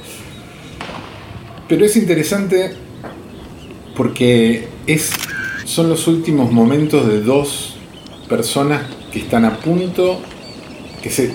[1.68, 2.72] Pero es interesante
[3.96, 5.10] porque es,
[5.64, 7.76] son los últimos momentos de dos
[8.28, 8.82] personas
[9.12, 10.20] que están a punto,
[11.02, 11.32] que se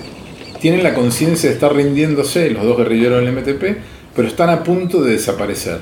[0.60, 3.78] tienen la conciencia de estar rindiéndose, los dos guerrilleros del MTP,
[4.16, 5.80] pero están a punto de desaparecer.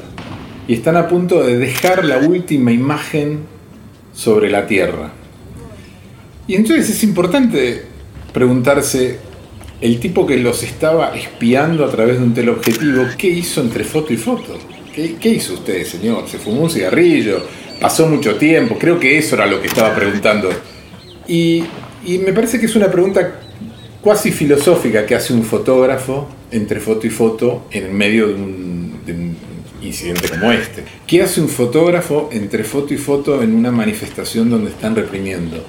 [0.66, 3.40] Y están a punto de dejar la última imagen
[4.12, 5.12] sobre la Tierra.
[6.53, 7.81] Y entonces es importante
[8.31, 9.17] preguntarse,
[9.81, 14.12] el tipo que los estaba espiando a través de un teleobjetivo, ¿qué hizo entre foto
[14.12, 14.59] y foto?
[14.95, 16.29] ¿Qué, hizo usted, señor?
[16.29, 17.43] ¿Se fumó un cigarrillo?
[17.81, 18.77] ¿Pasó mucho tiempo?
[18.79, 20.51] Creo que eso era lo que estaba preguntando.
[21.27, 21.65] Y,
[22.05, 23.41] y me parece que es una pregunta
[24.03, 29.12] cuasi filosófica que hace un fotógrafo entre foto y foto en medio de un, de
[29.15, 29.37] un
[29.81, 30.85] incidente como este.
[31.07, 35.65] ¿Qué hace un fotógrafo entre foto y foto en una manifestación donde están reprimiendo?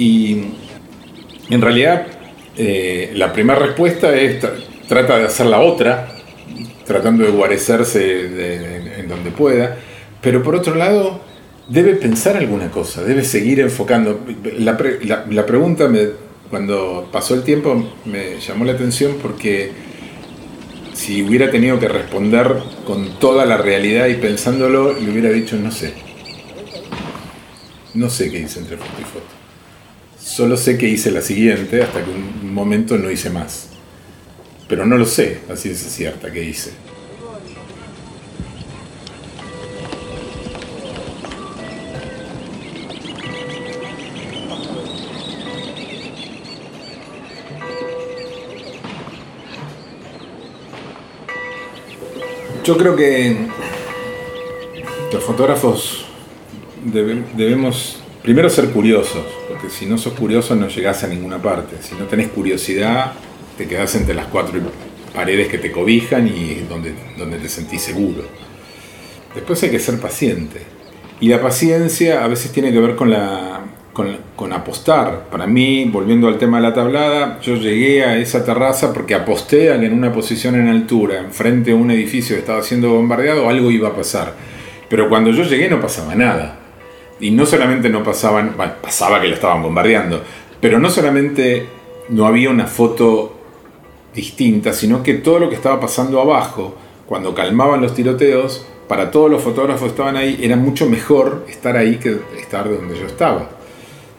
[0.00, 0.44] Y
[1.50, 2.06] en realidad
[2.56, 4.54] eh, la primera respuesta es tra-
[4.88, 6.08] trata de hacer la otra,
[6.86, 9.76] tratando de guarecerse en, donde pueda,
[10.22, 11.20] pero por otro lado
[11.68, 14.20] debe pensar alguna cosa, debe seguir enfocando.
[14.58, 15.86] La, pre- la- la pregunta
[16.48, 19.70] cuando pasó el tiempo me llamó la atención porque
[20.94, 22.54] si hubiera tenido que responder
[22.86, 25.92] con toda la realidad y pensándolo, le hubiera dicho no sé.
[27.92, 29.39] No sé qué hice entre foto y foto.
[30.30, 33.68] Solo sé que hice la siguiente hasta que un momento no hice más.
[34.68, 36.70] Pero no lo sé, así es cierta que hice.
[52.64, 53.36] Yo creo que
[55.12, 56.04] los fotógrafos
[56.84, 61.76] debe- debemos primero ser curiosos, porque si no sos curioso no llegás a ninguna parte.
[61.80, 63.12] Si no tenés curiosidad,
[63.56, 64.60] te quedás entre las cuatro
[65.14, 68.22] paredes que te cobijan y donde, donde te sentís seguro.
[69.34, 70.60] Después hay que ser paciente.
[71.20, 73.60] Y la paciencia a veces tiene que ver con, la,
[73.92, 75.28] con, con apostar.
[75.30, 79.72] Para mí, volviendo al tema de la tablada, yo llegué a esa terraza porque aposté
[79.72, 83.48] a que en una posición en altura, enfrente a un edificio que estaba siendo bombardeado,
[83.48, 84.34] algo iba a pasar.
[84.88, 86.59] Pero cuando yo llegué no pasaba nada.
[87.20, 90.22] Y no solamente no pasaban, pasaba que lo estaban bombardeando,
[90.60, 91.66] pero no solamente
[92.08, 93.36] no había una foto
[94.14, 96.74] distinta, sino que todo lo que estaba pasando abajo,
[97.06, 101.76] cuando calmaban los tiroteos, para todos los fotógrafos que estaban ahí, era mucho mejor estar
[101.76, 103.48] ahí que estar donde yo estaba.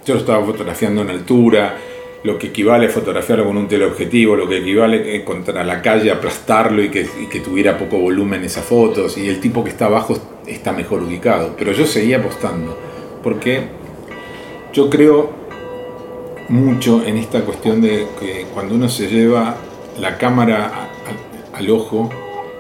[0.06, 1.78] Yo estaba fotografiando en altura,
[2.24, 6.12] lo que equivale a fotografiarlo con un teleobjetivo, lo que equivale a contra la calle,
[6.12, 9.86] aplastarlo y que, y que tuviera poco volumen esas fotos, y el tipo que está
[9.86, 11.56] abajo está mejor ubicado.
[11.58, 12.78] Pero yo seguía apostando,
[13.24, 13.64] porque
[14.74, 15.30] yo creo
[16.50, 19.56] mucho en esta cuestión de que cuando uno se lleva
[20.00, 20.90] la cámara
[21.54, 22.10] al ojo,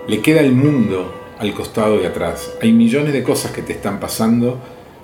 [0.07, 2.53] le queda el mundo al costado y atrás.
[2.61, 4.59] Hay millones de cosas que te están pasando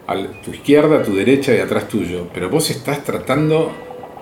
[0.07, 3.71] a tu izquierda, a tu derecha y atrás tuyo, pero vos estás tratando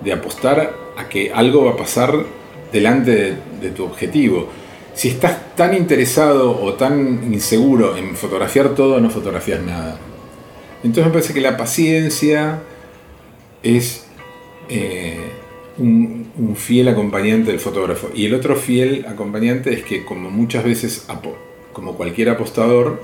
[0.00, 2.12] de apostar a que algo va a pasar
[2.72, 4.48] delante de, de tu objetivo.
[4.94, 9.98] Si estás tan interesado o tan inseguro en fotografiar todo, no fotografías nada.
[10.86, 12.60] Entonces me parece que la paciencia
[13.64, 14.06] es
[14.68, 15.18] eh,
[15.78, 18.08] un, fiel acompañante del fotógrafo.
[18.14, 21.08] Y el otro fiel acompañante es que como muchas veces,
[21.72, 23.02] como cualquier apostador,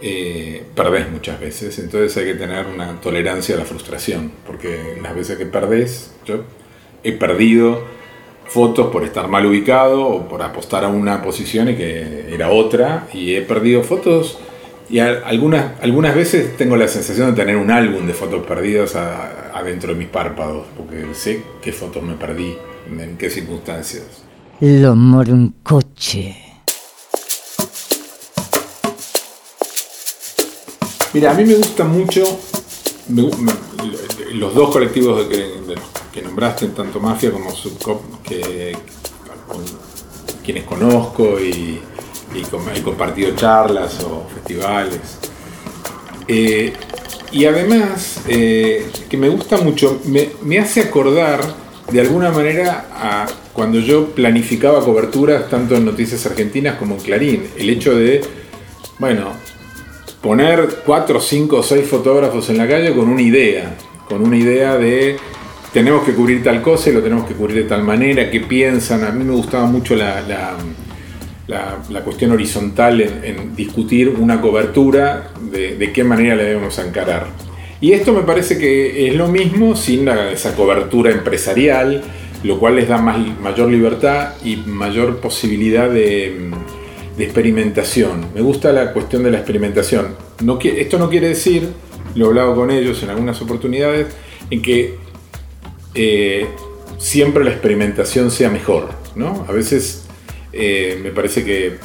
[0.00, 1.78] eh, perdés muchas veces.
[1.78, 4.32] Entonces hay que tener una tolerancia a la frustración.
[4.46, 6.44] Porque las veces que perdés, yo
[7.04, 7.84] he perdido
[8.46, 13.06] fotos por estar mal ubicado o por apostar a una posición y que era otra.
[13.12, 14.38] Y he perdido fotos
[14.88, 19.92] y algunas, algunas veces tengo la sensación de tener un álbum de fotos perdidas adentro
[19.92, 22.56] de mis párpados, porque sé qué fotos me perdí,
[22.88, 24.04] en qué circunstancias.
[24.60, 26.36] Lo moro un coche.
[31.12, 32.24] Mira, a mí me gusta mucho
[34.34, 35.52] los dos colectivos que,
[36.12, 38.76] que, nombraste, tanto Mafia como Subcop, que,
[40.44, 41.80] quienes conozco y,
[42.38, 45.18] y compartido charlas o festivales.
[46.28, 46.72] Eh,
[47.32, 51.40] y además, eh, que me gusta mucho, me, hace acordar
[51.90, 57.48] de alguna manera a cuando yo planificaba coberturas tanto en Noticias Argentinas como en Clarín.
[57.56, 58.22] El hecho de,
[58.98, 59.32] bueno,
[60.20, 63.76] poner cuatro, cinco o seis fotógrafos en la calle con una idea,
[64.08, 65.16] con una idea de
[65.72, 69.04] tenemos que cubrir tal cosa y lo tenemos que cubrir de tal manera, qué piensan.
[69.04, 70.56] A mí me gustaba mucho la,
[72.04, 77.26] cuestión horizontal en, discutir una cobertura de, qué manera la debemos encarar.
[77.80, 82.02] Y esto me parece que es lo mismo sin esa cobertura empresarial,
[82.42, 86.50] lo cual les da más, mayor libertad y mayor posibilidad de,
[87.18, 88.26] experimentación.
[88.34, 90.14] Me gusta la cuestión de la experimentación.
[90.42, 91.68] No, esto no quiere decir,
[92.14, 94.08] lo he hablado con ellos en algunas oportunidades,
[94.50, 94.96] en que
[95.94, 96.46] eh,
[96.98, 98.90] siempre la experimentación sea mejor.
[99.14, 99.46] ¿no?
[99.48, 100.05] A veces
[100.58, 101.76] eh, me parece que,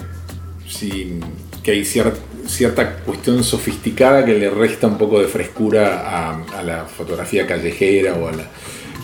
[1.68, 8.16] hay cierta cuestión sofisticada que le resta un poco de frescura a, la fotografía callejera
[8.16, 8.50] o a la...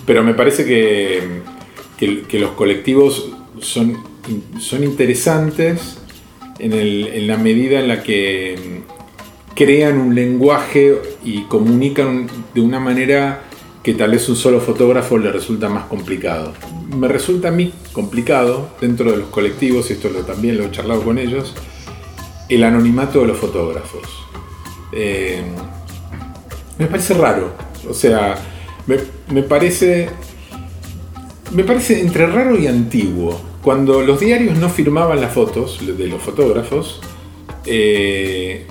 [0.06, 3.98] Pero me parece que, los colectivos son,
[4.60, 5.98] son interesantes
[6.60, 8.56] en, en, la medida en la que
[9.54, 13.47] crean un lenguaje y comunican de una manera
[13.88, 16.52] que tal vez un solo fotógrafo le resulta más complicado.
[16.94, 20.72] Me resulta a mí complicado dentro de los colectivos, y esto lo, también lo he
[20.72, 21.56] charlado con ellos,
[22.50, 24.02] el anonimato de los fotógrafos.
[24.92, 25.42] Eh,
[26.78, 27.54] me parece raro,
[27.90, 28.36] o sea,
[28.88, 30.10] me, parece
[31.54, 33.40] me parece entre raro y antiguo.
[33.62, 37.00] Cuando los diarios no firmaban las fotos de los fotógrafos,
[37.66, 38.68] eh,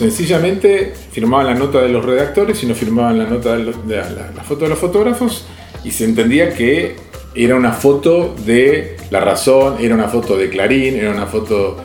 [0.00, 4.64] sencillamente firmaban la nota de los redactores y no firmaban la nota de, la, foto
[4.64, 5.44] de los fotógrafos
[5.84, 6.96] y se entendía que
[7.34, 11.76] era una foto de La Razón, era una foto de Clarín, era una foto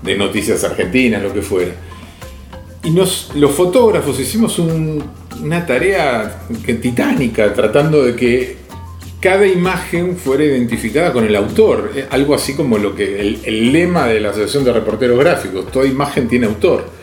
[0.00, 1.72] de Noticias Argentinas, lo que fuera.
[2.84, 6.42] Y los fotógrafos hicimos una tarea
[6.80, 8.56] titánica tratando de que
[9.18, 13.72] cada imagen fuera identificada con el autor, eh, algo así como lo que el, el
[13.72, 16.95] lema de la Asociación de Reporteros Gráficos, toda imagen tiene autor.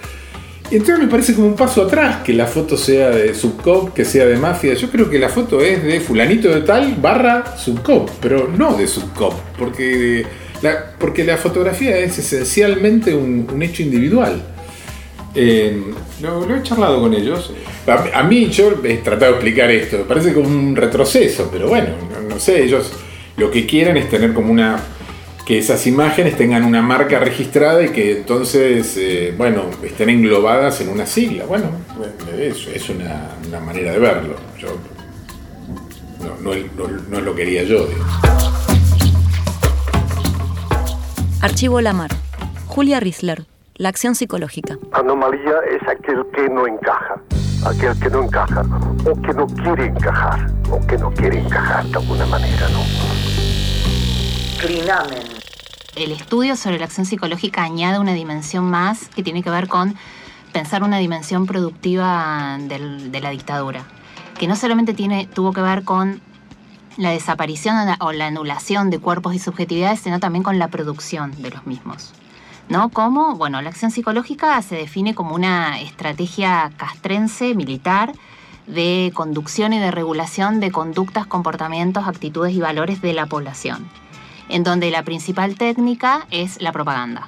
[0.74, 4.04] Y entonces me parece como un paso atrás que la foto sea de Subcop, que
[4.04, 4.74] sea de Mafia.
[4.74, 8.88] Yo creo que la foto es de fulanito de tal barra Subcop, pero no de
[8.88, 10.26] Subcop, porque
[10.64, 14.42] la, porque la fotografía es esencialmente un, hecho individual.
[15.36, 15.80] Eh,
[16.24, 17.54] lo, he charlado con ellos.
[18.12, 21.90] A, mí yo he tratado de explicar esto, me parece como un retroceso, pero bueno,
[22.28, 22.92] no sé, ellos
[23.38, 24.80] lo que quieren es tener como una
[25.46, 30.90] que esas imágenes tengan una marca registrada y que entonces, eh, bueno, estén englobadas en
[30.90, 31.46] una sigla.
[31.46, 31.66] Bueno,
[32.38, 34.36] es, es una, manera de verlo.
[34.58, 34.70] Yo,
[36.42, 36.56] no,
[37.10, 37.88] no, lo quería yo.
[41.42, 42.12] Archivo Lamar.
[42.68, 43.46] Julia Risler.
[43.76, 44.78] La acción psicológica.
[44.94, 47.16] Anomalía es aquel que no encaja,
[47.66, 48.62] aquel que no encaja,
[49.04, 52.84] o que no quiere encajar, o que no quiere encajar de alguna manera, ¿no?
[55.96, 59.94] El estudio sobre la acción psicológica añade una dimensión más que tiene que ver con
[60.52, 63.86] pensar una dimensión productiva de la dictadura,
[64.40, 66.20] que no solamente tiene, tuvo que ver con
[66.98, 71.52] la desaparición o la anulación de cuerpos y subjetividades, sino también con la producción de
[71.52, 72.14] los mismos.
[72.70, 72.90] ¿No?
[72.90, 78.14] Como, bueno, la acción psicológica se define como una estrategia castrense militar
[78.66, 83.88] de conducción y de regulación de conductas, comportamientos, actitudes y valores de la población
[84.54, 87.28] en donde la principal técnica es la propaganda.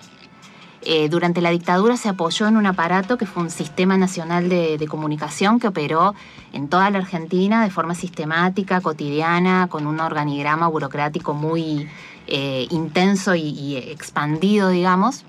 [0.83, 4.85] Eh, durante la dictadura se apoyó en un aparato que fue un sistema nacional de,
[4.87, 6.13] comunicación que operó
[6.53, 11.89] en toda la Argentina de forma sistemática, cotidiana, con un organigrama burocrático muy
[12.27, 15.25] eh, intenso y, expandido, digamos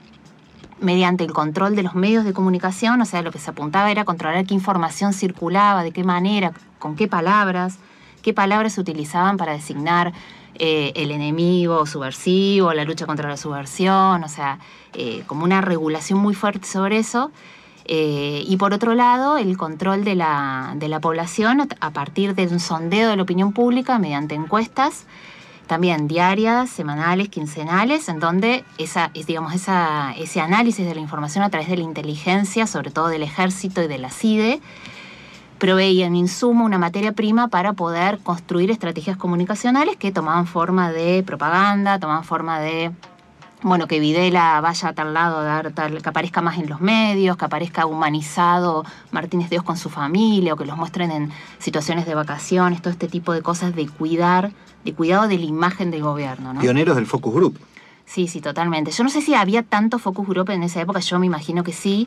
[0.79, 4.05] mediante el control de los medios de comunicación, o sea, lo que se apuntaba era
[4.05, 7.79] controlar qué información circulaba, de qué manera, con qué palabras,
[8.21, 10.13] qué palabras se utilizaban para designar
[10.59, 14.59] eh, el enemigo subversivo, la lucha contra la subversión, o sea,
[14.95, 17.31] eh, como una regulación muy fuerte sobre eso.
[17.85, 22.49] Eh, y por otro lado, el control de la, de la población a partir de
[22.49, 25.07] un sondeo de la opinión pública mediante encuestas
[25.67, 31.45] también diarias, semanales, quincenales, en donde esa, es, digamos, esa, ese análisis de la información
[31.45, 34.61] a través de la inteligencia, sobre todo del ejército y de la CIDE,
[35.59, 41.99] proveían insumo, una materia prima para poder construir estrategias comunicacionales que tomaban forma de propaganda,
[41.99, 42.93] tomaban forma de
[43.63, 47.37] bueno, que Videla vaya a tal lado, dar tal, que aparezca más en los medios,
[47.37, 52.15] que aparezca humanizado Martínez Dios con su familia, o que los muestren en situaciones de
[52.15, 54.53] vacaciones, todo este tipo de cosas de cuidar,
[54.85, 56.53] de cuidado de la imagen del gobierno.
[56.53, 56.61] ¿no?
[56.61, 57.59] Pioneros del Focus Group.
[58.05, 58.93] Sí, sí, totalmente.
[58.93, 61.73] Yo no sé si había tanto Focus Group en esa época, yo me imagino que
[61.73, 62.07] sí,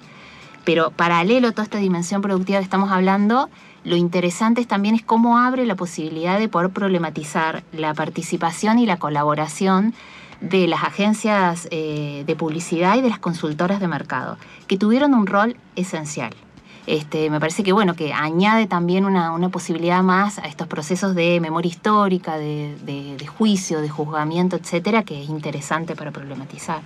[0.69, 3.49] pero paralelo a toda esta dimensión productiva que estamos hablando,
[3.83, 8.97] lo interesante también es cómo abre la posibilidad de poder problematizar la participación y la
[8.97, 9.95] colaboración
[10.41, 15.25] de las agencias eh, de publicidad y de las consultoras de mercado, que tuvieron un
[15.25, 16.35] rol esencial.
[16.85, 21.39] Este, me parece que bueno, que añade también una, posibilidad más a estos procesos de
[21.39, 22.75] memoria histórica, de,
[23.17, 26.81] de juicio, de juzgamiento, etcétera, que es interesante para problematizar.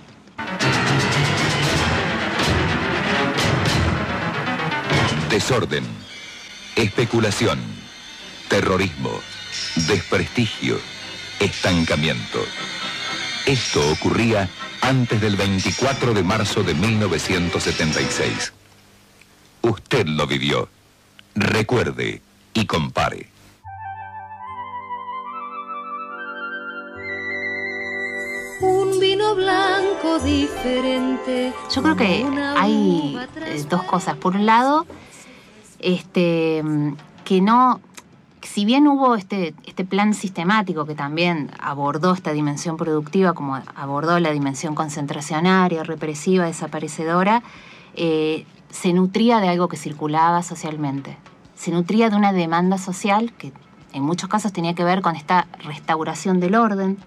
[5.34, 5.82] Desorden,
[6.76, 7.58] especulación,
[8.48, 9.10] terrorismo,
[9.88, 10.78] desprestigio,
[11.40, 12.38] estancamiento.
[13.44, 14.48] Esto ocurría
[14.80, 18.52] antes del 24 de marzo de 1976.
[19.62, 20.68] Usted lo vivió.
[21.34, 22.22] Recuerde
[22.52, 23.28] y compare.
[28.60, 31.52] Un vino blanco diferente.
[31.74, 32.24] Yo creo que
[32.56, 34.16] hay eh, dos cosas.
[34.16, 34.86] Por un lado,
[35.84, 36.64] este,
[37.24, 37.80] que no,
[38.42, 44.18] si bien hubo este, este plan sistemático que también abordó esta dimensión productiva, como abordó
[44.18, 47.42] la dimensión concentracionaria, represiva, desaparecedora,
[47.94, 51.16] eh, se nutría de algo que circulaba socialmente.
[51.54, 53.52] Se nutría de una demanda social que
[53.92, 56.98] en muchos casos tenía que ver con esta restauración del orden,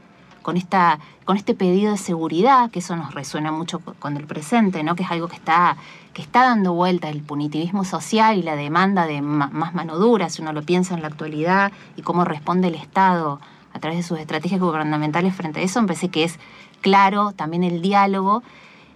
[0.41, 4.83] con, esta, con este pedido de seguridad, que eso nos resuena mucho con el presente,
[4.83, 4.95] ¿no?
[4.95, 5.75] que es algo que está,
[6.17, 10.41] que está dando vuelta, el punitivismo social y la demanda de más mano dura, si
[10.41, 13.39] uno lo piensa en la actualidad, y cómo responde el Estado
[13.71, 16.39] a través de sus estrategias gubernamentales frente a eso, me parece que es
[16.81, 18.41] claro también el diálogo,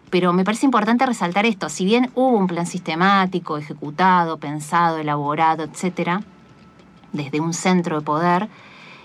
[0.09, 5.61] pero me parece importante resaltar esto, si bien hubo un plan sistemático, ejecutado, pensado, elaborado,
[5.61, 6.23] etcétera,
[7.13, 8.49] desde un centro de poder,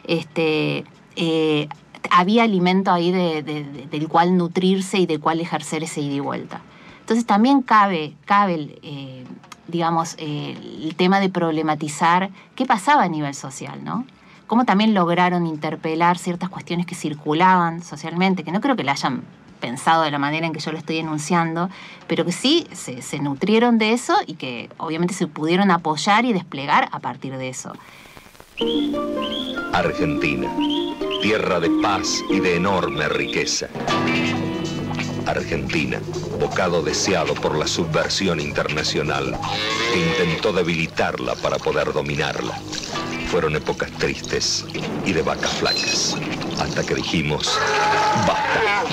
[0.05, 0.87] este,
[1.17, 1.69] eh,
[2.11, 6.63] había alimento ahí del cual nutrirse y del cual ejercer ese ida y vuelta.
[7.07, 9.25] Entonces también cabe, cabe eh,
[9.69, 14.05] digamos, el tema de problematizar qué pasaba a nivel social, ¿no?
[14.49, 19.23] Cómo también lograron interpelar ciertas cuestiones que circulaban socialmente, que no creo que la hayan
[19.61, 21.71] pensado de la manera en que yo lo estoy enunciando,
[22.09, 26.89] pero que sí se nutrieron de eso y que obviamente se pudieron apoyar y desplegar
[26.91, 27.73] a partir de eso.
[29.73, 30.51] Argentina,
[31.23, 33.69] tierra de paz y de enorme riqueza.
[35.27, 36.01] Argentina,
[36.39, 39.39] bocado deseado por la subversión internacional,
[39.93, 42.59] que intentó debilitarla para poder dominarla.
[43.31, 44.65] Fueron épocas tristes
[45.05, 46.17] y de vacas flacas,
[46.61, 47.59] hasta que dijimos,
[48.27, 48.85] basta,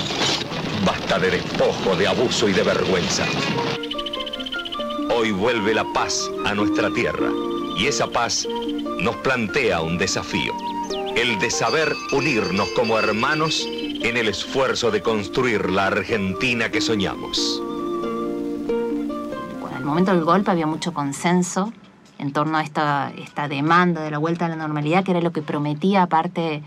[0.84, 3.24] basta de despojo, de abuso y de vergüenza.
[5.14, 7.30] Hoy vuelve la paz a nuestra tierra
[7.78, 8.46] y esa paz
[8.98, 10.52] nos plantea un desafío,
[11.16, 13.68] el de saber unirnos como hermanos
[14.04, 17.62] en el esfuerzo de construir la Argentina que soñamos.
[19.60, 21.72] Bueno, al momento del golpe había mucho consenso
[22.18, 25.32] en torno a esta, esta demanda de la vuelta a la normalidad, que era lo
[25.32, 26.62] que prometía aparte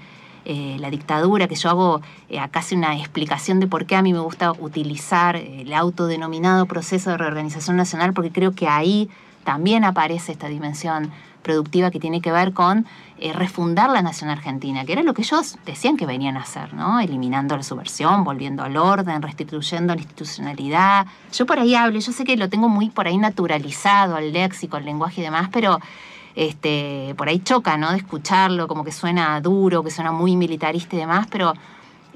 [0.46, 4.14] eh, la dictadura, que yo hago eh, casi una explicación de por qué a mí
[4.14, 9.10] me gusta utilizar el autodenominado proceso de reorganización nacional, porque creo que ahí
[9.48, 11.10] también aparece esta dimensión
[11.42, 12.86] productiva que tiene que ver con
[13.18, 16.74] eh, refundar la nación argentina, que era lo que ellos decían que venían a hacer,
[16.74, 17.00] ¿no?
[17.00, 21.06] Eliminando la subversión, volviendo al orden, restituyendo la institucionalidad.
[21.32, 24.76] Yo por ahí hablo, yo sé que lo tengo muy por ahí naturalizado al léxico,
[24.76, 25.80] al lenguaje y demás, pero
[26.36, 27.92] este, por ahí choca, ¿no?
[27.92, 31.54] De escucharlo, como que suena duro, que suena muy militarista y demás, pero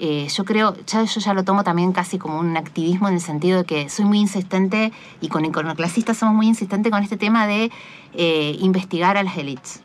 [0.03, 3.21] eh, yo creo, ya, yo ya lo tomo también casi como un activismo en el
[3.21, 4.91] sentido de que soy muy insistente
[5.21, 7.71] y con iconoclasistas somos muy insistentes con este tema de
[8.15, 9.83] eh, investigar a las élites,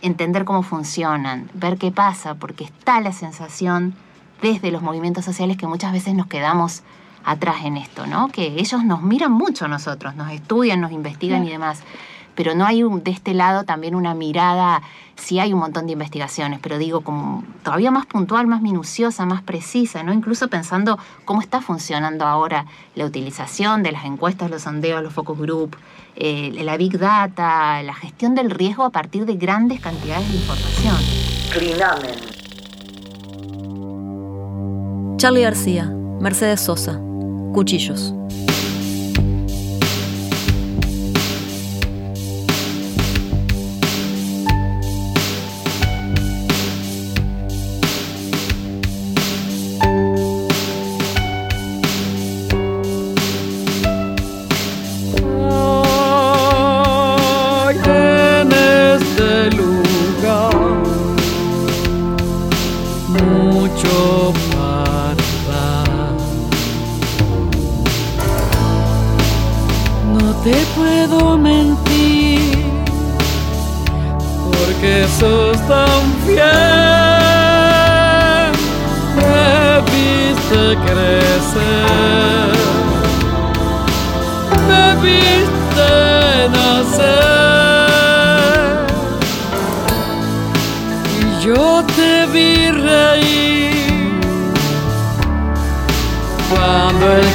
[0.00, 3.94] entender cómo funcionan, ver qué pasa, porque está la sensación
[4.40, 6.82] desde los movimientos sociales que muchas veces nos quedamos
[7.22, 8.28] atrás en esto, ¿no?
[8.28, 11.82] Que ellos nos miran mucho a nosotros, nos estudian, nos investigan y demás
[12.38, 14.80] pero no hay un- de este lado también una mirada,
[15.16, 19.42] sí hay un montón de investigaciones, pero digo como todavía más puntual, más minuciosa, más
[19.42, 20.12] precisa, ¿no?
[20.12, 25.36] Incluso pensando cómo está funcionando ahora la utilización de las encuestas, los sondeos, los focus
[25.36, 25.76] group,
[26.14, 30.96] eh, la big data, la gestión del riesgo a partir de grandes cantidades de información.
[31.52, 32.38] Clinamen.
[35.16, 37.00] Charlie García, Mercedes Sosa,
[37.52, 38.14] Cuchillos.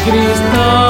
[0.03, 0.82] Cristal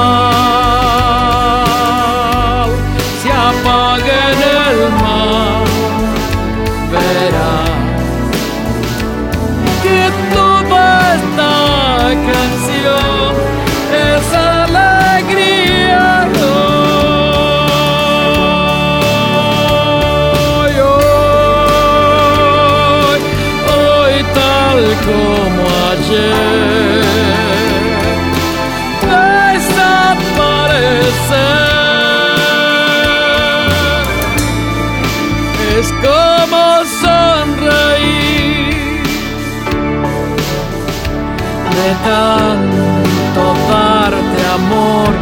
[42.04, 45.12] tanto darte amor,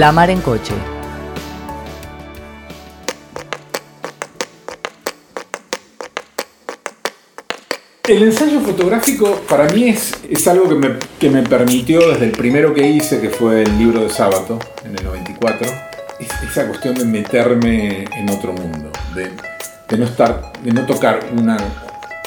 [0.03, 0.75] La en coche.
[8.09, 10.89] El ensayo fotográfico para mí es, es algo que me,
[11.21, 14.99] que me permitió desde el primero que hice, que fue el libro de Sábato, en
[14.99, 15.69] el 94,
[16.19, 19.31] es- esa cuestión de meterme en otro mundo, de,
[19.89, 21.57] de no estar, de no tocar una,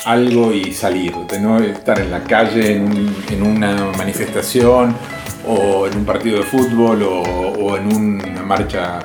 [0.05, 4.95] algo y salir, de no estar en la calle, en, en una manifestación
[5.47, 8.99] o en un partido de fútbol o, en una marcha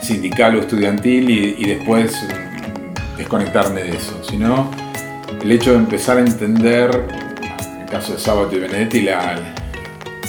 [0.00, 4.70] sindical o estudiantil y, después mm, desconectarme de eso, sino
[5.42, 6.90] el hecho de empezar a entender,
[7.74, 9.08] en el caso de Sábato y Benedetti,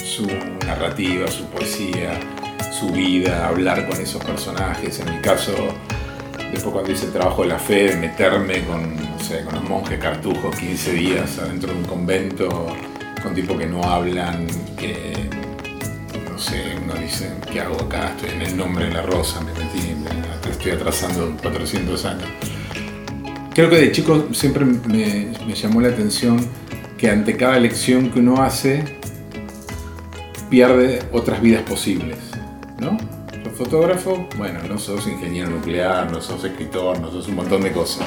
[0.04, 0.26] su
[0.66, 2.18] narrativa, su poesía,
[2.70, 5.00] su vida, hablar con esos personajes.
[5.00, 5.52] En mi caso,
[6.52, 9.98] después cuando hice el trabajo de la fe, meterme con, no sé, con un monje
[9.98, 12.66] cartujo 15 días adentro de un convento,
[13.22, 14.46] con tipos que no hablan,
[14.78, 15.28] que
[16.40, 18.14] sé, uno dice, ¿qué hago acá?
[18.16, 22.28] Estoy en el nombre de la rosa, me metí, me- estoy atrasando 400 años.
[23.54, 26.38] Creo que de chico siempre me, llamó la atención
[26.98, 28.98] que ante cada elección que uno hace,
[30.48, 32.18] pierde otras vidas posibles,
[32.78, 32.96] ¿no?
[33.44, 37.72] Sos fotógrafo, bueno, no sos ingeniero nuclear, no sos escritor, no sos un montón de
[37.72, 38.06] cosas.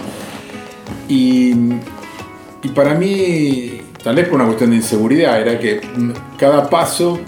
[1.07, 1.51] Y,
[2.63, 5.81] y para mí, tal vez por una cuestión de inseguridad, era que
[6.37, 7.19] cada paso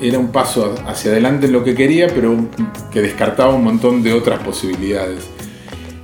[0.00, 2.36] era un paso hacia adelante en lo que quería, pero
[2.92, 5.28] que descartaba un montón de otras posibilidades.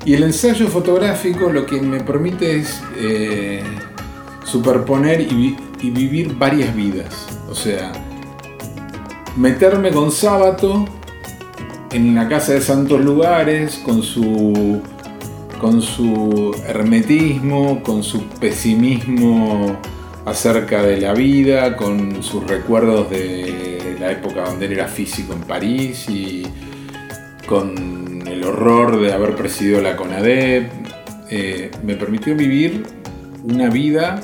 [0.04, 3.62] Y el ensayo fotográfico lo que me permite es eh,
[4.44, 7.26] superponer y, vi- y vivir varias vidas.
[7.50, 7.92] O sea,
[9.36, 10.84] meterme con Sábato
[11.92, 14.80] en la casa de santos lugares, con su,
[15.60, 19.76] con su hermetismo, con su pesimismo
[20.26, 25.40] acerca de la vida, con sus recuerdos de la época donde él era físico en
[25.42, 26.42] París y
[27.46, 30.68] con el horror de haber presidido la CONADEP,
[31.30, 32.82] eh, me permitió vivir
[33.44, 34.20] una vida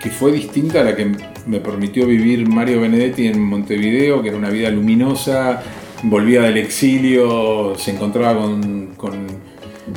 [0.00, 1.12] que fue distinta a la que
[1.46, 5.60] me permitió vivir Mario Benedetti en Montevideo, que era una vida luminosa,
[6.04, 9.26] volvía del exilio, se encontraba con, con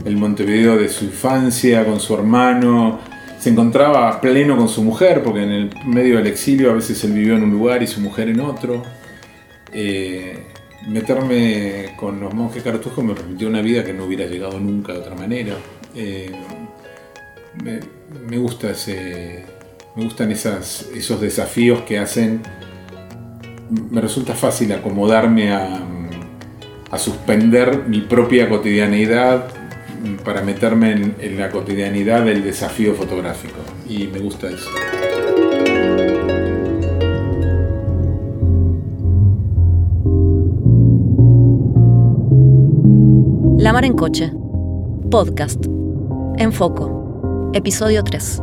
[0.05, 2.99] el Montevideo de su infancia, con su hermano,
[3.39, 7.13] se encontraba pleno con su mujer, porque en el medio del exilio a veces él
[7.13, 8.83] vivió en un lugar y su mujer en otro.
[9.71, 10.43] Eh,
[10.87, 14.99] meterme con los monjes cartujos me permitió una vida que no hubiera llegado nunca de
[14.99, 15.55] otra manera.
[15.95, 16.31] Eh,
[17.63, 18.71] me, gustan
[20.31, 22.41] esos desafíos que hacen.
[23.69, 25.79] Me resulta fácil acomodarme a,
[26.91, 29.59] a suspender mi propia cotidianeidad
[30.23, 33.59] para meterme en, la cotidianidad del desafío fotográfico.
[33.87, 34.69] Y me gusta eso.
[43.57, 44.31] La mar en coche.
[45.11, 45.65] Podcast.
[46.37, 47.51] En foco.
[47.53, 48.41] Episodio 3.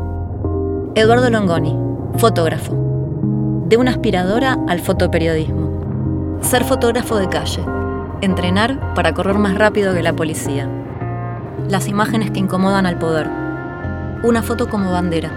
[0.95, 1.77] Eduardo Longoni,
[2.17, 3.65] fotógrafo.
[3.69, 6.39] De una aspiradora al fotoperiodismo.
[6.43, 7.63] Ser fotógrafo de calle.
[8.21, 10.69] Entrenar para correr más rápido que la policía.
[11.69, 13.29] Las imágenes que incomodan al poder.
[14.23, 15.31] Una foto como bandera.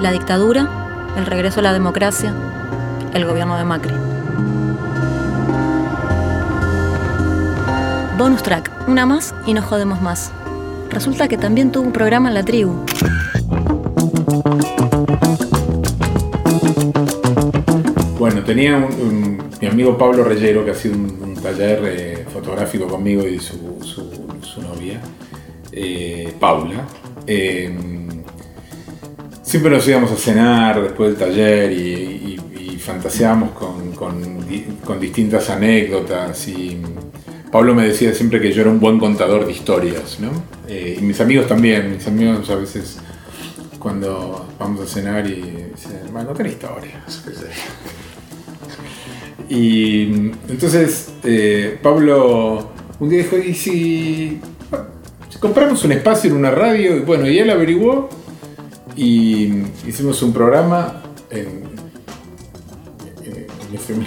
[0.00, 0.68] La dictadura,
[1.16, 2.34] el regreso a la democracia,
[3.14, 3.94] el gobierno de Macri.
[8.18, 10.32] Bonus track, una más y no jodemos más.
[10.90, 12.74] Resulta que también tuvo un programa en la tribu.
[18.18, 18.88] Bueno, tenía
[19.60, 23.65] mi amigo Pablo Reyero, que ha sido un, taller eh, fotográfico conmigo y su,
[26.46, 26.86] Paula.
[27.26, 27.74] Eh,
[29.42, 32.40] siempre nos íbamos a cenar después del taller y, y-
[32.72, 36.46] y fantaseábamos con, con di- con distintas anécdotas.
[36.46, 36.80] Y
[37.50, 40.30] Pablo me decía siempre que yo era un buen contador de historias, ¿no?
[40.68, 42.98] Eh, y mis amigos también, mis amigos a veces
[43.80, 45.40] cuando vamos a cenar y
[45.74, 47.24] dicen, bueno, contar historias.
[49.48, 50.02] Y
[50.48, 52.70] entonces eh, Pablo
[53.00, 54.40] un día dijo, ¿y si
[55.40, 56.96] compramos un espacio en una radio?
[56.96, 58.08] Y bueno, y él averiguó
[58.96, 61.64] y hicimos un programa en,
[63.24, 63.46] en,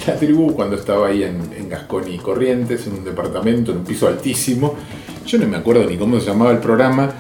[0.08, 4.08] La Tribu cuando estaba ahí en, en Gasconi Corrientes, en un departamento, en un piso
[4.08, 4.76] altísimo.
[5.26, 7.12] Yo no me acuerdo ni cómo se llamaba el programa,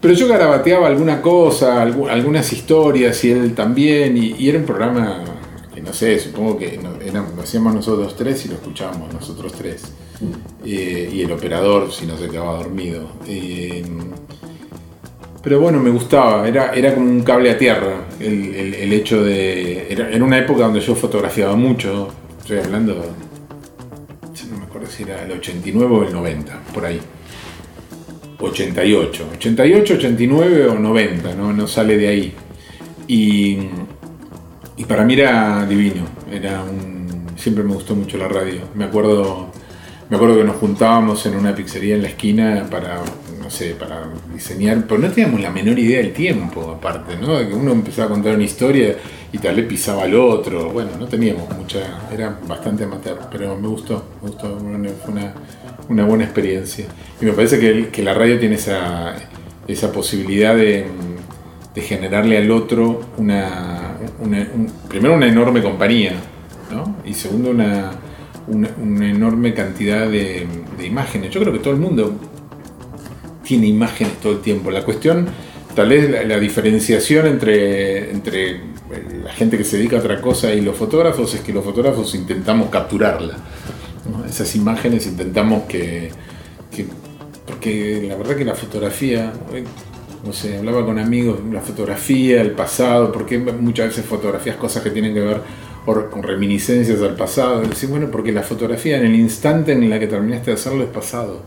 [0.00, 5.24] pero yo garabateaba alguna cosa, algu- algunas historias y él también, y, era un programa
[5.74, 6.78] que no sé, supongo que
[7.12, 9.82] lo hacíamos nosotros tres y lo escuchábamos nosotros tres.
[10.64, 13.08] Eh, y el operador si no se quedaba dormido.
[13.26, 13.82] Eh,
[15.42, 19.90] pero bueno, me gustaba, era, era como un cable a tierra el, el- hecho de...
[19.90, 22.08] Era, era una época donde yo fotografiaba mucho,
[22.38, 22.94] estoy hablando,
[24.50, 27.00] no me acuerdo si era el 89 o el 90, por ahí.
[28.38, 32.34] 88, 88, 89 o 90, no, no sale de ahí.
[33.06, 33.58] Y,
[34.76, 38.60] y para mí era divino, era un, siempre me gustó mucho la radio.
[38.74, 39.48] Me acuerdo,
[40.10, 43.00] me acuerdo que nos juntábamos en una pizzería en la esquina para,
[43.40, 47.38] no sé, para diseñar, pero no teníamos la menor idea del tiempo, aparte, ¿no?
[47.38, 48.96] Que uno empezaba a contar una historia
[49.32, 51.78] y tal vez pisaba al otro, bueno, no teníamos mucha,
[52.12, 54.58] era bastante amateur, pero me gustó, me gustó,
[55.04, 55.34] fue una,
[55.88, 56.86] una buena experiencia.
[57.20, 59.14] Y me parece que, que la radio tiene esa,
[59.68, 60.86] esa posibilidad de,
[61.72, 66.14] de generarle al otro una, una- un- primero una enorme compañía,
[66.72, 66.96] ¿no?
[67.04, 67.92] Y segundo una,
[68.50, 70.46] una, enorme cantidad de,
[70.84, 71.30] imágenes.
[71.30, 72.14] Yo creo que todo el mundo
[73.44, 74.70] tiene imágenes todo el tiempo.
[74.70, 75.26] La cuestión,
[75.74, 78.60] tal vez la, diferenciación entre, entre
[79.24, 82.14] la gente que se dedica a otra cosa y los fotógrafos es que los fotógrafos
[82.14, 83.36] intentamos capturarla.
[84.28, 86.10] Esas imágenes intentamos que,
[86.74, 86.86] que-
[87.46, 89.64] Porque la verdad que la fotografía, hoy,
[90.24, 94.90] no sé, hablaba con amigos, la fotografía, el pasado, porque muchas veces fotografías cosas que
[94.90, 95.40] tienen que ver
[95.84, 97.60] con reminiscencias al pasado.
[97.62, 100.90] Decir, bueno, porque la fotografía en el instante en el que terminaste de hacerlo es
[100.90, 101.42] pasado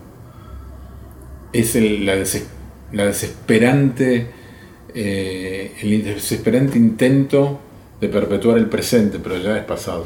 [1.54, 2.48] es el- la, deses-
[2.92, 4.32] la desesperante
[4.96, 7.60] eh, el desesperante intento
[8.00, 10.06] de perpetuar el presente, pero ya es pasado.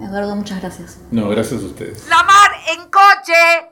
[0.00, 0.98] Eduardo, muchas gracias.
[1.10, 2.06] No, gracias a ustedes.
[2.08, 3.69] La mar en coche.